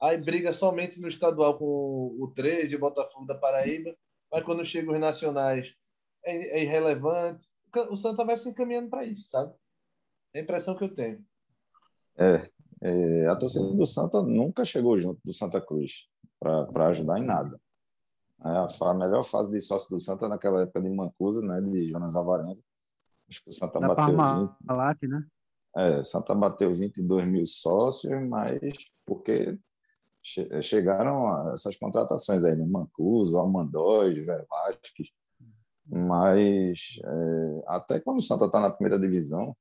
Aí 0.00 0.16
briga 0.16 0.52
somente 0.52 1.00
no 1.00 1.08
estadual 1.08 1.58
com 1.58 1.64
o 2.18 2.32
13 2.34 2.74
e 2.74 2.76
o 2.76 2.80
Botafogo 2.80 3.26
da 3.26 3.34
Paraíba. 3.36 3.94
Mas 4.36 4.44
quando 4.44 4.64
chega 4.66 4.92
os 4.92 5.00
nacionais 5.00 5.74
é, 6.22 6.58
é 6.58 6.62
irrelevante. 6.62 7.46
O 7.90 7.96
Santa 7.96 8.22
vai 8.22 8.36
se 8.36 8.50
encaminhando 8.50 8.90
para 8.90 9.04
isso, 9.04 9.30
sabe? 9.30 9.54
É 10.34 10.40
a 10.40 10.42
impressão 10.42 10.76
que 10.76 10.84
eu 10.84 10.92
tenho. 10.92 11.24
É, 12.18 12.50
é, 12.82 13.26
a 13.28 13.36
torcida 13.36 13.64
do 13.64 13.86
Santa 13.86 14.22
nunca 14.22 14.62
chegou 14.62 14.98
junto 14.98 15.20
do 15.24 15.32
Santa 15.32 15.58
Cruz 15.58 16.06
para 16.38 16.88
ajudar 16.88 17.18
em 17.18 17.24
nada. 17.24 17.58
É, 18.44 18.48
a, 18.48 18.68
a 18.90 18.94
melhor 18.94 19.24
fase 19.24 19.50
de 19.50 19.60
sócio 19.62 19.88
do 19.88 20.00
Santa 20.00 20.28
naquela 20.28 20.62
época 20.62 20.82
de 20.82 20.90
Mancusa, 20.90 21.40
né, 21.40 21.58
de 21.62 21.88
Jonas 21.88 22.14
Alvarenga. 22.14 22.60
Acho 23.28 23.42
que 23.42 23.48
o 23.48 23.52
Santa 23.52 23.80
Da 23.80 23.88
bateu 23.88 24.06
20, 24.06 24.16
Parmalat, 24.66 25.02
né? 25.04 25.26
é, 25.78 25.98
o 26.00 26.04
Santa 26.04 26.34
bateu 26.34 26.74
22 26.74 27.26
mil 27.26 27.46
sócios, 27.46 28.12
mas 28.28 28.60
porque 29.06 29.58
che- 30.26 30.60
chegaram 30.62 31.28
a 31.28 31.52
essas 31.52 31.76
contratações 31.76 32.44
aí, 32.44 32.56
né? 32.56 32.66
Mancuso, 32.66 33.38
Almandóis, 33.38 34.16
Velasquez. 34.16 35.12
Mas 35.88 36.98
é, 37.04 37.62
até 37.68 38.00
quando 38.00 38.18
o 38.18 38.22
Santa 38.22 38.46
está 38.46 38.60
na 38.60 38.70
primeira 38.70 38.98
divisão, 38.98 39.54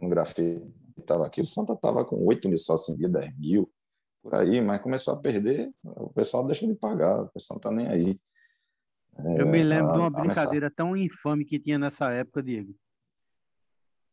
no 0.00 0.08
grafite 0.08 0.62
estava 0.96 1.26
aqui, 1.26 1.40
o 1.40 1.46
Santa 1.46 1.72
estava 1.72 2.04
com 2.04 2.24
8 2.24 2.48
mil 2.48 2.58
sócios 2.58 2.94
em 2.94 2.98
dia, 2.98 3.08
10 3.08 3.36
mil, 3.36 3.68
por 4.22 4.34
aí, 4.36 4.60
mas 4.60 4.80
começou 4.80 5.14
a 5.14 5.16
perder, 5.16 5.72
o 5.82 6.10
pessoal 6.10 6.46
deixa 6.46 6.66
de 6.66 6.74
pagar, 6.74 7.22
o 7.22 7.28
pessoal 7.30 7.56
não 7.56 7.70
está 7.70 7.70
nem 7.72 7.88
aí. 7.88 8.16
É, 9.18 9.40
Eu 9.42 9.46
me 9.46 9.62
lembro 9.64 9.90
a- 9.90 9.92
de 9.94 9.98
uma 9.98 10.10
brincadeira 10.10 10.70
tão 10.70 10.96
infame 10.96 11.44
que 11.44 11.58
tinha 11.58 11.76
nessa 11.78 12.10
época, 12.12 12.40
Diego. 12.42 12.72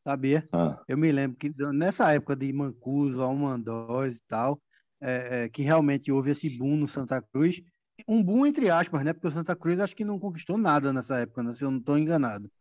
Sabia? 0.04 0.48
Ah, 0.52 0.82
Eu 0.88 0.98
me 0.98 1.12
lembro 1.12 1.38
que 1.38 1.52
nessa 1.74 2.12
época 2.14 2.36
de 2.36 2.52
Mancuso, 2.54 3.22
Almandóis 3.22 4.18
e 4.18 4.22
tal, 4.28 4.60
é, 5.02 5.44
é, 5.44 5.50
que 5.50 5.62
realmente 5.62 6.12
houve 6.12 6.32
esse 6.32 6.50
boom 6.58 6.78
no 6.78 6.88
Santa 6.88 7.22
Cruz. 7.22 7.62
Um 8.08 8.22
boom 8.24 8.46
entre 8.46 8.70
aspas, 8.70 9.04
né? 9.04 9.14
Porque 9.14 9.28
o 9.28 9.32
Santa 9.32 9.56
Cruz 9.56 9.80
acho 9.80 9.96
que 9.96 10.06
não 10.06 10.20
conquistou 10.20 10.58
nada 10.58 10.92
nessa 10.92 11.20
época, 11.20 11.44
né? 11.44 11.54
Se 11.54 11.64
eu 11.64 11.72
não 11.72 11.80
estou 11.80 11.98
enganado. 11.98 12.52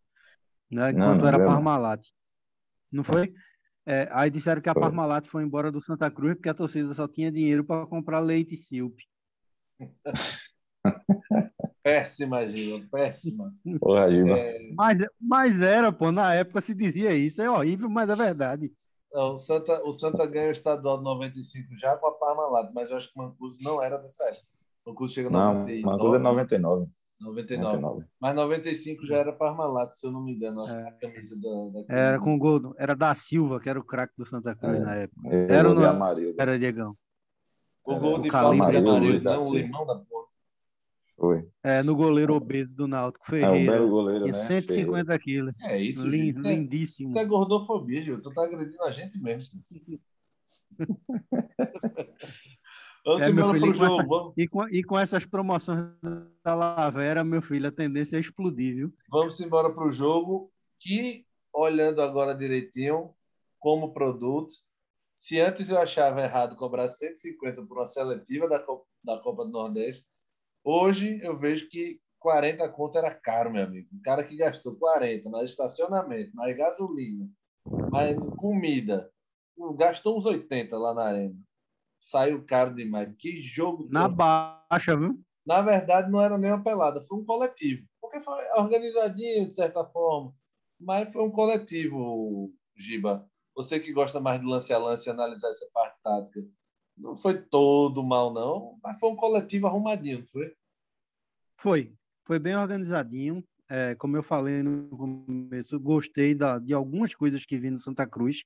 Né? 0.71 0.93
Não, 0.93 1.07
Enquanto 1.07 1.21
não 1.21 1.29
era 1.29 1.39
não. 1.39 1.47
Parmalat. 1.47 2.07
Não 2.91 3.05
foi? 3.05 3.35
É, 3.87 4.09
aí 4.13 4.31
disseram 4.31 4.63
que 4.63 4.69
a. 4.69 4.75
Parmalat 4.75 5.27
foi 5.29 5.43
embora 5.43 5.71
do 5.71 5.81
Santa 5.81 6.11
Cruz 6.11 6.35
porque 6.35 6.49
a 6.49 6.55
torcida 6.55 6.95
só 6.95 7.07
tinha 7.07 7.31
dinheiro 7.31 7.65
para 7.65 7.87
comprar 7.87 8.21
leite 8.21 8.55
e 8.55 8.57
silp. 8.57 8.99
Péssima, 11.83 12.47
Gila, 12.47 12.83
péssima. 12.91 13.55
porra, 13.79 14.11
Giba. 14.11 14.39
É, 14.39 14.73
Mas, 14.75 14.99
mas 15.21 15.61
era, 15.61 15.93
pô, 15.93 16.11
na 16.11 16.33
época 16.35 16.63
se 16.63 16.75
dizia 16.75 17.15
isso. 17.15 17.43
É 17.43 17.51
horrível, 17.51 17.91
mas 17.91 18.09
é 18.09 18.17
verdade. 18.17 18.73
Não, 19.15 19.35
o, 19.35 19.39
Santa, 19.39 19.83
o 19.87 19.93
Santa 19.93 20.27
ganhou 20.27 20.49
o 20.49 20.53
estadual 20.53 20.99
de 20.99 21.05
95 21.05 21.77
já 21.79 21.97
com 21.97 22.07
a 22.09 22.13
Parmalat, 22.13 22.71
mas 22.75 22.91
eu 22.91 22.97
acho 22.97 23.13
que 23.13 23.19
o 23.19 23.23
Mancuso 23.23 23.59
não 23.63 23.83
era 23.83 23.97
dessa 23.99 24.25
época. 24.25 24.43
O 24.85 24.91
Mancuso 24.91 25.15
chega 25.15 25.29
em 25.29 25.33
Não, 25.33 25.55
99, 25.61 25.83
Mancuso 25.85 26.17
é 26.17 26.19
99. 26.19 26.87
99. 27.21 27.77
99. 27.77 28.07
Mas 28.21 28.35
95 28.35 29.07
já 29.07 29.17
era 29.19 29.33
Parmalat, 29.33 29.93
se 29.93 30.07
eu 30.07 30.11
não 30.13 30.23
me 30.23 30.33
engano, 30.35 30.63
a- 30.63 30.71
É. 30.71 30.89
a 30.89 30.93
camisa 30.93 31.37
da, 31.41 31.81
da 31.87 31.95
Era 31.95 32.19
com 32.19 32.35
o 32.35 32.39
gol, 32.39 32.75
era 32.79 32.95
da 32.95 33.15
Silva, 33.15 33.61
que 33.61 33.71
era 33.71 33.79
o 33.79 33.85
craque 33.85 34.13
do 34.19 34.27
Santa 34.27 34.55
Cruz 34.55 34.75
É. 34.75 34.81
na 34.81 34.95
época. 34.97 35.29
Era 35.33 35.69
de 35.69 35.75
no-. 35.75 36.35
Era 36.39 36.59
Diegão. 36.59 36.97
o 37.85 37.99
gol 37.99 38.17
o 38.17 38.23
de 38.23 38.29
calibre 38.31 38.79
Amarildo, 38.79 39.25
não 39.25 39.49
o 39.49 39.55
limão 39.55 39.87
da 39.87 39.95
porra. 39.97 40.24
Foi. 41.17 41.47
É, 41.63 41.83
no 41.83 41.95
goleiro 41.95 42.35
obeso 42.35 42.75
do 42.75 42.89
Náutico, 42.89 43.25
É 43.27 43.29
um 43.29 43.41
Ferreira. 43.53 43.73
belo 43.73 43.89
goleiro, 43.89 44.27
né? 44.27 44.33
150 44.35 45.19
quilos. 45.19 45.55
É 45.63 45.79
isso, 45.81 46.07
Lin- 46.09 46.27
gente. 46.35 46.47
É, 46.47 46.55
lindíssimo. 46.57 47.11
isso 47.11 47.19
é 47.19 47.25
gordofobia, 47.25 48.03
Gil. 48.03 48.21
Tu 48.21 48.31
tá 48.33 48.45
agredindo 48.45 48.83
a 48.83 48.91
gente 48.91 49.19
mesmo. 49.19 49.61
Vamos 53.05 53.23
É, 53.23 53.31
meu 53.31 53.45
embora 53.45 53.53
filho, 53.61 53.73
pro 53.73 53.79
com 53.79 53.85
jogo. 54.03 54.17
essa- 54.31 54.33
E 54.37 54.49
com, 54.49 54.69
e 54.69 54.83
com 54.83 54.99
essas 54.99 55.25
promoções 55.27 55.87
da 56.43 56.55
Lavera, 56.55 57.23
meu 57.23 57.43
filho, 57.43 57.69
a 57.69 57.73
tendência 57.73 58.17
é 58.17 58.21
explodir, 58.21 58.75
viu? 58.75 58.93
vamos 59.11 59.39
embora 59.41 59.73
pro 59.73 59.93
jogo 59.93 60.51
que, 60.81 61.25
olhando 61.53 62.01
agora 62.03 62.35
direitinho, 62.35 63.11
como 63.61 63.93
produto, 63.93 64.53
se 65.15 65.39
antes 65.41 65.71
eu 65.71 65.79
achava 65.79 66.23
errado 66.23 66.57
cobrar 66.57 66.89
150 66.91 67.63
por 67.67 67.79
uma 67.79 67.87
seletiva 67.87 68.49
da 68.49 68.59
Copa, 68.59 68.85
da 69.03 69.21
Copa 69.21 69.45
do 69.45 69.51
Nordeste, 69.53 70.05
hoje 70.65 71.21
eu 71.23 71.39
vejo 71.39 71.69
que 71.69 72.01
40 72.19 72.67
conto 72.71 72.97
era 72.97 73.15
caro, 73.15 73.53
meu 73.53 73.63
amigo. 73.63 73.89
O 73.93 74.03
cara 74.03 74.25
que 74.25 74.37
gastou 74.37 74.75
40 74.77 75.29
mais 75.29 75.51
estacionamento, 75.51 76.35
mais 76.35 76.57
gasolina, 76.57 77.29
mais 77.91 78.17
comida, 78.39 79.11
gastou 79.77 80.17
uns 80.17 80.25
80 80.25 80.79
lá 80.79 80.95
na 80.95 81.03
arena. 81.05 81.37
Saiu 82.01 82.45
caro 82.45 82.75
demais. 82.75 83.15
Que 83.19 83.43
jogo. 83.43 83.89
Na 83.91 84.05
todo. 84.05 84.17
baixa, 84.17 84.97
viu? 84.97 85.19
Na 85.47 85.61
verdade, 85.61 86.11
não 86.11 86.21
era 86.21 86.39
nem 86.39 86.51
uma 86.51 86.65
pelada, 86.65 87.03
foi 87.03 87.19
um 87.19 87.25
coletivo. 87.25 87.87
Porque 88.01 88.21
foi 88.21 88.43
organizadinho, 88.57 89.47
de 89.47 89.55
certa 89.55 89.85
forma. 89.85 90.35
Mas 90.81 91.13
foi 91.13 91.23
um 91.23 91.31
coletivo, 91.31 92.53
Giba. 92.77 93.29
Você 93.55 93.79
que 93.79 93.93
gosta 93.93 94.21
mais 94.21 94.41
de 94.41 94.47
lance 94.47 94.73
a 94.73 94.79
lance 94.79 95.09
e 95.09 95.13
analisar 95.13 95.49
essa 95.49 95.69
parte 95.73 95.97
tática. 96.03 96.41
Não 96.97 97.17
foi 97.17 97.41
todo 97.41 98.03
mal, 98.03 98.33
não, 98.33 98.79
mas 98.83 98.99
foi 98.99 99.11
um 99.11 99.17
coletivo 99.17 99.67
arrumadinho, 99.67 100.25
foi? 100.29 100.55
Foi. 101.57 101.93
Foi 102.25 102.39
bem 102.39 102.57
organizadinho. 102.57 103.45
É, 103.69 103.95
como 103.95 104.17
eu 104.17 104.23
falei 104.23 104.63
no 104.63 104.89
começo, 104.89 105.79
gostei 105.81 106.35
da, 106.35 106.59
de 106.59 106.73
algumas 106.73 107.15
coisas 107.15 107.45
que 107.45 107.59
vi 107.59 107.71
no 107.71 107.79
Santa 107.79 108.07
Cruz. 108.07 108.45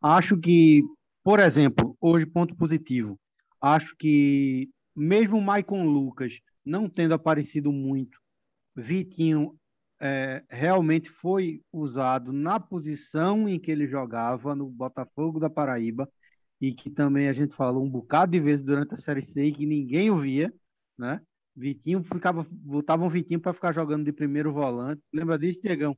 Acho 0.00 0.36
que, 0.36 0.82
por 1.24 1.40
exemplo, 1.40 1.96
hoje, 2.00 2.24
ponto 2.24 2.54
positivo. 2.54 3.18
Acho 3.60 3.96
que, 3.96 4.70
mesmo 4.94 5.38
o 5.38 5.42
Maicon 5.42 5.84
Lucas 5.84 6.40
não 6.64 6.88
tendo 6.88 7.14
aparecido 7.14 7.72
muito, 7.72 8.18
Vitinho 8.76 9.58
é, 10.00 10.44
realmente 10.48 11.10
foi 11.10 11.62
usado 11.72 12.32
na 12.32 12.60
posição 12.60 13.48
em 13.48 13.58
que 13.58 13.70
ele 13.70 13.86
jogava 13.86 14.54
no 14.54 14.68
Botafogo 14.68 15.40
da 15.40 15.50
Paraíba 15.50 16.08
e 16.60 16.72
que 16.72 16.90
também 16.90 17.28
a 17.28 17.32
gente 17.32 17.54
falou 17.54 17.84
um 17.84 17.90
bocado 17.90 18.32
de 18.32 18.40
vezes 18.40 18.64
durante 18.64 18.94
a 18.94 18.96
Série 18.96 19.24
C 19.24 19.44
e 19.44 19.52
que 19.52 19.66
ninguém 19.66 20.10
o 20.10 20.20
via, 20.20 20.52
né? 20.96 21.20
Vitinho 21.54 22.02
ficava, 22.04 22.46
botavam 22.50 23.06
um 23.06 23.10
Vitinho 23.10 23.40
para 23.40 23.52
ficar 23.52 23.72
jogando 23.72 24.04
de 24.04 24.12
primeiro 24.12 24.52
volante. 24.52 25.02
Lembra 25.12 25.38
disso, 25.38 25.60
Diegão? 25.60 25.96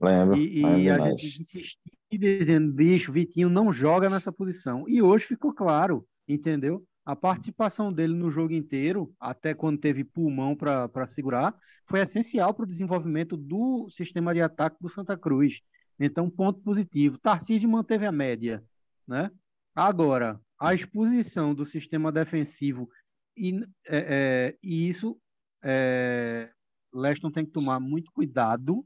Lembro. 0.00 0.36
E, 0.36 0.60
e 0.60 0.90
a 0.90 0.98
gente 0.98 1.40
insistia 1.40 1.76
dizendo, 2.12 2.72
bicho, 2.72 3.12
Vitinho 3.12 3.48
não 3.48 3.72
joga 3.72 4.08
nessa 4.08 4.32
posição. 4.32 4.88
E 4.88 5.02
hoje 5.02 5.26
ficou 5.26 5.52
claro, 5.52 6.06
entendeu? 6.26 6.84
A 7.04 7.16
participação 7.16 7.92
dele 7.92 8.14
no 8.14 8.30
jogo 8.30 8.52
inteiro, 8.52 9.12
até 9.18 9.54
quando 9.54 9.78
teve 9.78 10.04
pulmão 10.04 10.54
para 10.54 11.06
segurar, 11.08 11.54
foi 11.86 12.00
essencial 12.00 12.54
para 12.54 12.64
o 12.64 12.68
desenvolvimento 12.68 13.36
do 13.36 13.88
sistema 13.90 14.32
de 14.32 14.40
ataque 14.40 14.76
do 14.80 14.88
Santa 14.88 15.16
Cruz. 15.16 15.60
Então, 15.98 16.30
ponto 16.30 16.60
positivo. 16.60 17.18
Tarcísio 17.18 17.68
manteve 17.68 18.06
a 18.06 18.12
média, 18.12 18.62
né? 19.06 19.30
Agora, 19.74 20.40
a 20.58 20.74
exposição 20.74 21.54
do 21.54 21.64
sistema 21.64 22.12
defensivo 22.12 22.88
e, 23.36 23.54
é, 23.86 23.98
é, 23.98 24.58
e 24.62 24.88
isso 24.88 25.18
é, 25.62 26.50
Leston 26.92 27.30
tem 27.30 27.44
que 27.44 27.52
tomar 27.52 27.80
muito 27.80 28.10
cuidado 28.12 28.84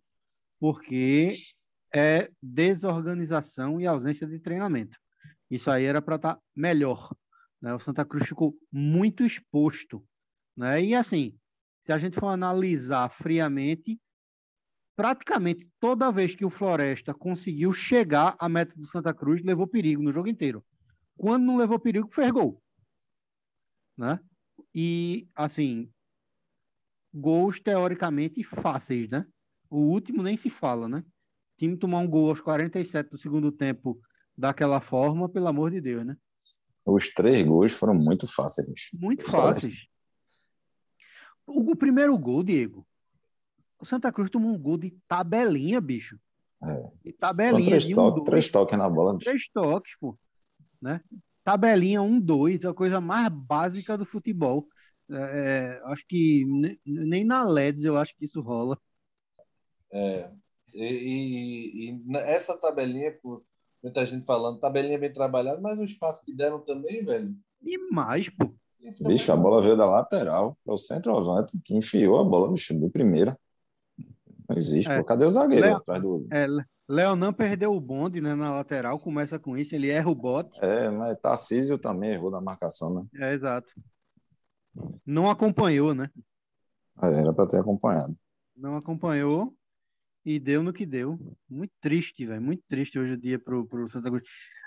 porque 0.61 1.37
é 1.95 2.31
desorganização 2.43 3.81
e 3.81 3.87
ausência 3.87 4.27
de 4.27 4.39
treinamento. 4.39 4.99
Isso 5.51 5.71
aí 5.71 5.85
era 5.85 6.03
para 6.03 6.17
estar 6.17 6.35
tá 6.35 6.41
melhor. 6.55 7.15
Né? 7.61 7.73
O 7.75 7.79
Santa 7.79 8.05
Cruz 8.05 8.27
ficou 8.27 8.57
muito 8.71 9.25
exposto. 9.25 10.05
Né? 10.57 10.83
E 10.85 10.95
assim, 10.95 11.37
se 11.81 11.93
a 11.93 11.99
gente 11.99 12.19
for 12.19 12.29
analisar 12.29 13.11
friamente, 13.11 14.01
praticamente 14.97 15.69
toda 15.81 16.11
vez 16.11 16.35
que 16.35 16.45
o 16.45 16.51
Floresta 16.51 17.13
conseguiu 17.13 17.73
chegar 17.73 18.37
à 18.39 18.49
meta 18.49 18.75
do 18.77 18.85
Santa 18.85 19.13
Cruz, 19.13 19.43
levou 19.43 19.67
perigo 19.67 20.03
no 20.03 20.13
jogo 20.13 20.29
inteiro. 20.29 20.65
Quando 21.17 21.45
não 21.45 21.57
levou 21.57 21.79
perigo, 21.79 22.09
fez 22.13 22.31
gol. 22.31 22.63
Né? 23.97 24.19
E, 24.75 25.29
assim, 25.35 25.91
gols 27.13 27.61
teoricamente 27.61 28.43
fáceis, 28.43 29.09
né? 29.09 29.27
O 29.71 29.79
último 29.79 30.23
nem 30.23 30.37
se 30.37 30.51
fala, 30.51 30.89
né? 30.89 30.99
O 30.99 31.59
time 31.59 31.77
tomar 31.77 31.99
um 31.99 32.09
gol 32.09 32.29
aos 32.29 32.41
47 32.41 33.11
do 33.11 33.19
segundo 33.19 33.53
tempo 33.53 34.01
daquela 34.37 34.81
forma, 34.81 35.29
pelo 35.29 35.47
amor 35.47 35.71
de 35.71 35.81
Deus, 35.81 36.05
né? 36.05 36.17
Os 36.85 37.09
três 37.15 37.47
gols 37.47 37.73
foram 37.73 37.95
muito 37.95 38.27
fáceis. 38.27 38.91
Muito 38.93 39.25
fáceis. 39.31 39.87
O, 41.47 41.73
o, 41.73 41.77
primeiro 41.77 42.17
gol, 42.19 42.43
Diego. 42.43 42.87
O 43.79 43.87
Santa 43.87 44.13
Cruz 44.13 44.31
tomou 44.31 44.53
um 44.53 44.59
gol 44.59 44.77
de 44.77 44.91
tabelinha, 45.09 45.81
bicho. 45.81 46.19
É. 46.63 46.91
De 47.05 47.13
tabelinha. 47.13 47.69
três, 47.69 47.85
de 47.85 47.95
um, 47.95 47.97
toques, 47.97 48.25
três 48.25 48.51
toques 48.51 48.79
na 48.79 48.89
bola. 48.89 49.15
Bicho. 49.15 49.31
Três 49.31 49.49
toques, 49.49 49.97
pô. 49.99 50.19
Né? 50.85 51.01
Tabelinha 51.43 52.03
um, 52.03 52.21
dois, 52.21 52.63
é 52.63 52.69
a 52.69 52.75
coisa 52.75 53.01
mais 53.01 53.29
básica 53.31 53.97
do 53.97 54.05
futebol. 54.05 54.69
É, 55.11 55.15
é 55.15 55.83
acho 55.85 56.05
que 56.07 56.45
nem 56.85 57.25
na 57.25 57.43
LEDs 57.43 57.85
eu 57.85 57.97
acho 57.97 58.15
que 58.15 58.27
isso 58.27 58.43
rola. 58.43 58.79
É, 59.91 60.31
e, 60.75 60.85
e, 60.85 61.91
e, 61.91 62.17
essa 62.19 62.59
tabelinha, 62.59 63.13
por 63.23 63.43
muita 63.83 64.05
gente 64.05 64.27
falando, 64.27 64.59
tabelinha 64.59 64.99
bem 64.99 65.11
trabalhada, 65.11 65.59
mas 65.59 65.79
o 65.79 65.85
espaço 65.85 66.23
que 66.23 66.35
deram 66.35 66.61
também, 66.61 67.03
velho. 67.03 67.35
Demais, 67.63 68.29
pô. 68.29 68.53
Bicho, 69.07 69.33
a 69.33 69.37
bola 69.37 69.63
veio 69.63 69.79
da 69.79 69.87
lateral 69.87 70.59
para 70.63 70.75
o 70.75 70.79
centroavante, 70.79 71.59
que 71.65 71.75
enfiou 71.75 72.21
a 72.21 72.25
bola, 72.25 72.53
bicho, 72.53 72.79
de 72.79 72.91
primeira. 72.91 73.39
Não 74.47 74.59
existe, 74.59 74.93
é. 74.93 74.99
pô. 74.99 75.05
Cadê 75.05 75.25
o 75.25 75.31
zagueiro 75.31 75.65
Leo, 75.65 75.77
atrás 75.77 76.03
do. 76.03 76.27
É, 76.31 76.47
Leonan 76.89 77.33
perdeu 77.33 77.75
o 77.75 77.81
bonde 77.81 78.21
né, 78.21 78.35
na 78.35 78.53
lateral, 78.53 78.99
começa 78.99 79.39
com 79.39 79.57
isso, 79.57 79.75
ele 79.75 79.91
erra 79.91 80.11
o 80.11 80.15
bote. 80.15 80.59
É, 80.63 80.91
mas 80.91 81.19
Tarcísio 81.21 81.79
também 81.79 82.13
errou 82.13 82.31
na 82.31 82.41
marcação, 82.41 82.95
né? 82.95 83.07
É, 83.15 83.33
exato. 83.33 83.73
Não 85.07 85.31
acompanhou, 85.31 85.95
né? 85.95 86.11
É, 87.03 87.21
era 87.21 87.33
para 87.33 87.47
ter 87.47 87.61
acompanhado. 87.61 88.15
Não 88.57 88.77
acompanhou. 88.77 89.55
E 90.25 90.41
deu 90.41 90.63
no 90.63 90.73
que 90.73 90.87
deu. 90.87 91.19
Muito 91.49 91.73
triste, 91.81 92.25
velho. 92.25 92.41
Muito 92.41 92.63
triste 92.67 92.99
hoje 92.99 93.13
o 93.13 93.21
dia 93.21 93.39
pro, 93.39 93.67
pro 93.67 93.89
Santa 93.89 94.09
Cruz. 94.09 94.23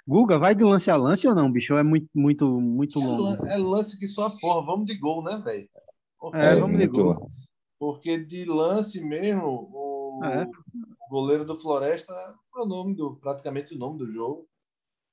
Guga, 0.08 0.38
vai 0.38 0.53
de 0.53 0.63
lance 0.63 0.89
a 0.91 0.95
lance 0.95 1.27
ou 1.27 1.34
não, 1.34 1.51
bicho? 1.51 1.75
é 1.75 1.84
muito, 1.84 2.08
muito, 2.13 2.62
muito 2.62 2.99
longo? 2.99 3.45
É, 3.47 3.58
lance 3.58 3.97
que 3.97 4.08
só 4.08 4.30
porra. 4.39 4.65
Vamos 4.65 4.86
de 4.86 4.97
gol, 4.97 5.23
né, 5.23 5.41
velho? 5.43 5.67
É, 6.34 6.56
vamos 6.56 6.80
de 6.80 6.88
gol. 6.88 7.32
Porque 7.80 8.17
de 8.23 8.45
lance 8.45 9.01
mesmo, 9.03 9.69
o, 9.71 10.21
é. 10.23 10.47
Goleiro 11.09 11.45
do 11.45 11.55
Floresta 11.55 12.13
foi 12.51 12.63
o 12.63 12.67
nome 12.67 12.95
do, 12.95 13.15
praticamente 13.15 13.75
o 13.75 13.77
nome 13.77 13.97
do 13.99 14.11
jogo. 14.11 14.47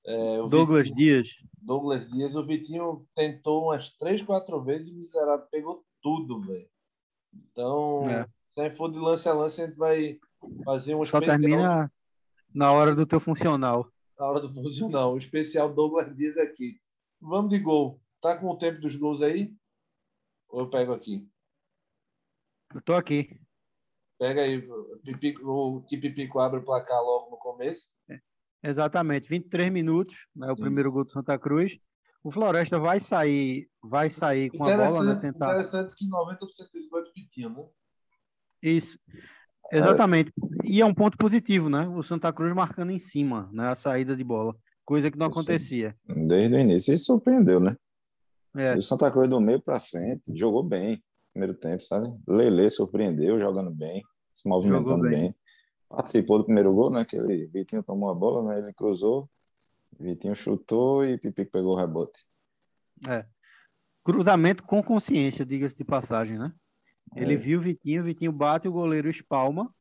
É, 0.06 0.36
Douglas 0.48 0.88
Vitinho, 0.88 0.96
Dias. 0.96 1.28
Douglas 1.62 2.08
Dias. 2.08 2.36
O 2.36 2.44
Vitinho 2.44 3.06
tentou 3.14 3.64
umas 3.64 3.90
três, 3.90 4.22
quatro 4.22 4.62
vezes 4.62 4.88
e 4.88 4.92
o 4.92 4.96
miserável 4.96 5.46
pegou 5.50 5.84
tudo, 6.02 6.40
velho. 6.40 6.68
Então, 7.32 8.02
é. 8.08 8.28
se 8.48 8.70
for 8.76 8.90
de 8.90 8.98
lance 8.98 9.28
a 9.28 9.32
lance, 9.32 9.62
a 9.62 9.66
gente 9.66 9.76
vai 9.76 10.18
Fazer 10.64 10.94
um 10.94 11.04
Só 11.04 11.18
especial... 11.18 11.38
termina 11.38 11.92
na 12.52 12.72
hora 12.72 12.94
do 12.94 13.06
teu 13.06 13.20
funcional. 13.20 13.90
Na 14.18 14.26
hora 14.26 14.40
do 14.40 14.48
funcional. 14.48 15.14
O 15.14 15.18
especial 15.18 15.72
Douglas 15.72 16.14
Dias 16.14 16.36
aqui. 16.36 16.78
Vamos 17.20 17.50
de 17.50 17.58
gol. 17.58 18.00
Tá 18.20 18.36
com 18.36 18.48
o 18.48 18.56
tempo 18.56 18.80
dos 18.80 18.96
gols 18.96 19.22
aí? 19.22 19.54
Ou 20.48 20.60
eu 20.60 20.70
pego 20.70 20.92
aqui? 20.92 21.28
Eu 22.74 22.80
tô 22.82 22.94
aqui. 22.94 23.40
Pega 24.18 24.42
aí. 24.42 24.66
Pipico, 25.04 25.44
o 25.44 25.82
Tipipico 25.82 26.38
abre 26.38 26.60
o 26.60 26.64
placar 26.64 27.02
logo 27.02 27.30
no 27.30 27.36
começo. 27.36 27.90
É, 28.08 28.18
exatamente. 28.62 29.28
23 29.28 29.70
minutos, 29.70 30.26
né, 30.34 30.50
o 30.50 30.56
Sim. 30.56 30.62
primeiro 30.62 30.92
gol 30.92 31.04
do 31.04 31.10
Santa 31.10 31.38
Cruz. 31.38 31.78
O 32.22 32.30
Floresta 32.30 32.78
vai 32.78 32.98
sair, 33.00 33.68
vai 33.82 34.08
sair 34.08 34.50
com 34.50 34.64
a 34.64 34.76
bola, 34.76 35.04
né? 35.04 35.20
Tentar... 35.20 35.52
Interessante 35.52 35.94
que 35.94 36.08
90% 36.08 36.38
dos 36.72 36.88
gols 36.88 37.08
é 37.08 37.12
Pitinho, 37.12 37.50
né? 37.50 37.68
Isso. 38.62 38.98
Exatamente. 39.70 40.32
E 40.64 40.80
é 40.80 40.86
um 40.86 40.94
ponto 40.94 41.18
positivo, 41.18 41.68
né? 41.68 41.86
O 41.88 42.02
Santa 42.02 42.32
Cruz 42.32 42.52
marcando 42.54 42.90
em 42.90 42.98
cima, 42.98 43.50
né? 43.52 43.68
A 43.68 43.74
saída 43.74 44.16
de 44.16 44.24
bola. 44.24 44.56
Coisa 44.86 45.10
que 45.10 45.18
não 45.18 45.26
acontecia. 45.26 45.94
Desde 46.06 46.56
o 46.56 46.58
início. 46.58 46.94
Isso 46.94 47.06
surpreendeu, 47.06 47.60
né? 47.60 47.76
É. 48.56 48.74
O 48.74 48.82
Santa 48.82 49.10
Cruz 49.10 49.28
do 49.28 49.40
meio 49.40 49.60
para 49.60 49.80
frente 49.80 50.34
jogou 50.34 50.62
bem 50.62 51.02
primeiro 51.34 51.54
tempo, 51.54 51.82
sabe? 51.82 52.08
Lele 52.26 52.70
surpreendeu 52.70 53.38
jogando 53.38 53.70
bem, 53.70 54.02
se 54.32 54.48
movimentando 54.48 55.02
bem. 55.02 55.10
bem. 55.10 55.34
Participou 55.88 56.38
do 56.38 56.44
primeiro 56.44 56.72
gol, 56.72 56.90
né? 56.90 57.04
Que 57.04 57.16
ele, 57.16 57.46
Vitinho 57.48 57.82
tomou 57.82 58.08
a 58.08 58.14
bola, 58.14 58.42
né? 58.48 58.60
Ele 58.60 58.72
cruzou, 58.72 59.28
Vitinho 59.98 60.34
chutou 60.34 61.04
e 61.04 61.18
Pipico 61.18 61.50
pegou 61.50 61.74
o 61.74 61.76
rebote. 61.76 62.20
É. 63.08 63.26
Cruzamento 64.02 64.62
com 64.62 64.82
consciência, 64.82 65.44
diga-se 65.44 65.76
de 65.76 65.84
passagem, 65.84 66.38
né? 66.38 66.52
Ele 67.16 67.34
é. 67.34 67.36
viu 67.36 67.58
o 67.58 67.62
Vitinho, 67.62 68.02
o 68.02 68.04
Vitinho 68.04 68.32
bate, 68.32 68.68
o 68.68 68.72
goleiro 68.72 69.08
espalma, 69.08 69.72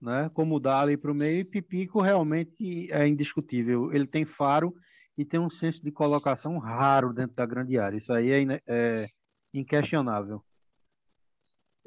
né? 0.00 0.30
Como 0.34 0.60
dá 0.60 0.80
ali 0.80 0.96
para 0.96 1.12
o 1.12 1.14
meio, 1.14 1.40
e 1.40 1.44
Pipico 1.44 2.00
realmente 2.00 2.90
é 2.92 3.06
indiscutível. 3.06 3.92
Ele 3.92 4.06
tem 4.06 4.24
faro 4.24 4.74
e 5.16 5.24
tem 5.24 5.38
um 5.40 5.50
senso 5.50 5.82
de 5.82 5.90
colocação 5.90 6.58
raro 6.58 7.12
dentro 7.12 7.34
da 7.36 7.46
grande 7.46 7.78
área. 7.78 7.96
Isso 7.96 8.12
aí 8.12 8.30
é, 8.30 8.62
é 8.66 9.08
inquestionável. 9.52 10.42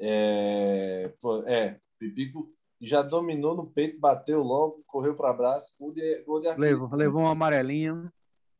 É, 0.04 1.14
foi, 1.20 1.44
é, 1.46 1.80
Pipico 1.96 2.52
já 2.80 3.00
dominou 3.00 3.54
no 3.54 3.66
peito, 3.66 4.00
bateu 4.00 4.42
logo, 4.42 4.82
correu 4.84 5.14
para 5.16 5.30
abraço, 5.30 5.76
gol 5.78 5.92
de, 5.92 6.22
gol 6.24 6.40
de 6.40 6.52
levou, 6.56 6.92
levou 6.92 7.22
um 7.22 7.28
amarelinho. 7.28 8.10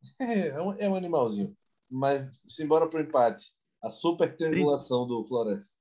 É, 0.19 0.49
é 0.49 0.61
um, 0.61 0.73
é 0.73 0.89
um 0.89 0.95
animalzinho. 0.95 1.53
Mas 1.89 2.43
simbora 2.45 2.89
para 2.89 2.99
o 2.99 3.03
empate. 3.03 3.53
A 3.81 3.89
super 3.89 4.35
triangulação 4.35 5.07
do 5.07 5.23
Floresta. 5.23 5.79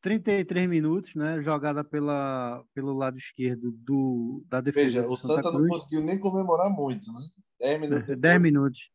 33 0.00 0.66
minutos, 0.66 1.14
né? 1.14 1.42
Jogada 1.42 1.84
pela, 1.84 2.64
pelo 2.72 2.94
lado 2.94 3.18
esquerdo 3.18 3.70
do, 3.72 4.42
da 4.48 4.62
defesa. 4.62 4.86
Veja, 4.86 5.06
o 5.06 5.16
Santa, 5.18 5.42
Santa 5.42 5.58
não 5.58 5.68
conseguiu 5.68 6.02
nem 6.02 6.18
comemorar 6.18 6.70
muito, 6.70 7.12
né? 7.12 7.20
10 7.60 7.80
minutos. 7.82 8.06
Depois. 8.06 8.20
10 8.20 8.40
minutos. 8.40 8.90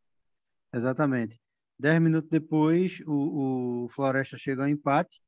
Exatamente. 0.74 1.40
10 1.80 2.02
minutos 2.02 2.30
depois, 2.32 3.00
o, 3.06 3.86
o 3.86 3.90
Floresta 3.90 4.40
chega 4.40 4.64
ao 4.64 4.70
empate. 4.70 5.22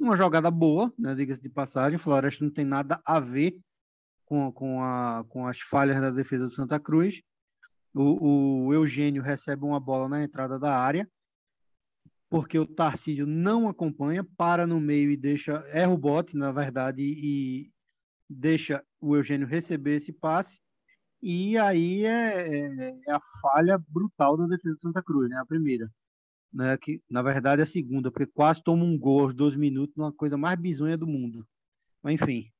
Uma 0.00 0.16
jogada 0.16 0.50
boa, 0.50 0.92
né? 0.98 1.14
Diga-se 1.14 1.40
de 1.40 1.48
passagem. 1.48 1.96
O 1.96 2.00
Floresta 2.00 2.44
não 2.44 2.50
tem 2.50 2.64
nada 2.64 3.00
a 3.04 3.20
ver 3.20 3.56
com, 4.24 4.50
com, 4.50 4.82
a, 4.82 5.24
com 5.28 5.46
as 5.46 5.60
falhas 5.60 6.00
da 6.00 6.10
defesa 6.10 6.46
do 6.46 6.50
Santa 6.50 6.80
Cruz. 6.80 7.20
O, 7.94 8.66
o 8.66 8.74
Eugênio 8.74 9.22
recebe 9.22 9.64
uma 9.64 9.78
bola 9.78 10.08
na 10.08 10.24
entrada 10.24 10.58
da 10.58 10.76
área 10.76 11.08
porque 12.30 12.56
o 12.56 12.64
Tarcísio 12.64 13.26
não 13.26 13.68
acompanha, 13.68 14.22
para 14.22 14.64
no 14.64 14.80
meio 14.80 15.10
e 15.10 15.16
deixa, 15.16 15.64
erra 15.68 15.92
o 15.92 15.98
bote, 15.98 16.36
na 16.36 16.52
verdade, 16.52 17.02
e 17.02 17.72
deixa 18.28 18.84
o 19.00 19.16
Eugênio 19.16 19.48
receber 19.48 19.96
esse 19.96 20.12
passe. 20.12 20.60
E 21.20 21.58
aí 21.58 22.04
é, 22.04 22.48
é, 22.48 22.98
é 23.08 23.12
a 23.12 23.20
falha 23.42 23.76
brutal 23.88 24.36
da 24.36 24.46
defesa 24.46 24.76
do 24.76 24.80
Santa 24.80 25.02
Cruz, 25.02 25.28
né? 25.28 25.36
A 25.38 25.44
primeira. 25.44 25.90
Né? 26.52 26.76
Que, 26.78 27.02
na 27.08 27.22
verdade, 27.22 27.60
é 27.60 27.64
a 27.64 27.66
segunda, 27.66 28.10
porque 28.10 28.26
quase 28.26 28.62
toma 28.62 28.84
um 28.84 28.98
gol 28.98 29.22
aos 29.22 29.34
12 29.34 29.56
minutos, 29.58 29.96
uma 29.96 30.12
coisa 30.12 30.36
mais 30.36 30.58
bizonha 30.58 30.96
do 30.96 31.06
mundo. 31.06 31.46
Mas, 32.02 32.14
enfim. 32.14 32.50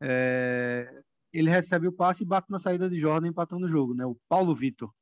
É, 0.00 1.02
ele 1.32 1.50
recebe 1.50 1.88
o 1.88 1.92
passe 1.92 2.22
e 2.22 2.26
bate 2.26 2.50
na 2.50 2.58
saída 2.58 2.88
de 2.88 2.98
Jordan, 2.98 3.28
empatando 3.28 3.66
o 3.66 3.68
jogo, 3.68 3.94
né? 3.94 4.06
O 4.06 4.16
Paulo 4.28 4.54
Vitor. 4.54 4.92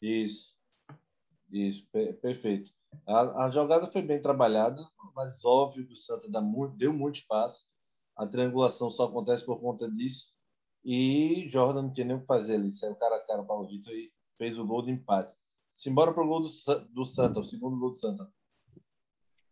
Isso. 0.00 0.54
Isso, 1.50 1.86
perfeito. 2.22 2.72
A, 3.06 3.46
a 3.46 3.50
jogada 3.50 3.86
foi 3.90 4.02
bem 4.02 4.20
trabalhada, 4.20 4.80
mas 5.14 5.44
óbvio 5.44 5.86
que 5.86 5.92
o 5.92 5.96
Santa 5.96 6.28
deu 6.76 6.92
muito 6.92 7.16
espaço. 7.16 7.66
A 8.16 8.26
triangulação 8.26 8.90
só 8.90 9.04
acontece 9.04 9.44
por 9.44 9.60
conta 9.60 9.90
disso. 9.90 10.32
E 10.84 11.48
Jordan 11.50 11.82
não 11.82 11.92
tinha 11.92 12.06
nem 12.06 12.16
o 12.16 12.20
que 12.20 12.26
fazer 12.26 12.54
ali. 12.54 12.72
Saiu 12.72 12.94
cara 12.94 13.16
a 13.16 13.26
cara 13.26 13.42
o 13.42 13.66
Vitor 13.66 13.92
e 13.92 14.12
fez 14.36 14.58
o 14.58 14.66
gol 14.66 14.82
de 14.82 14.92
empate. 14.92 15.34
Simbora 15.74 16.12
para 16.12 16.22
o 16.22 16.26
gol 16.26 16.40
do, 16.40 16.48
do 16.90 17.04
Santa, 17.04 17.40
o 17.40 17.44
segundo 17.44 17.78
gol 17.78 17.90
do 17.90 17.96
Santa. 17.96 18.28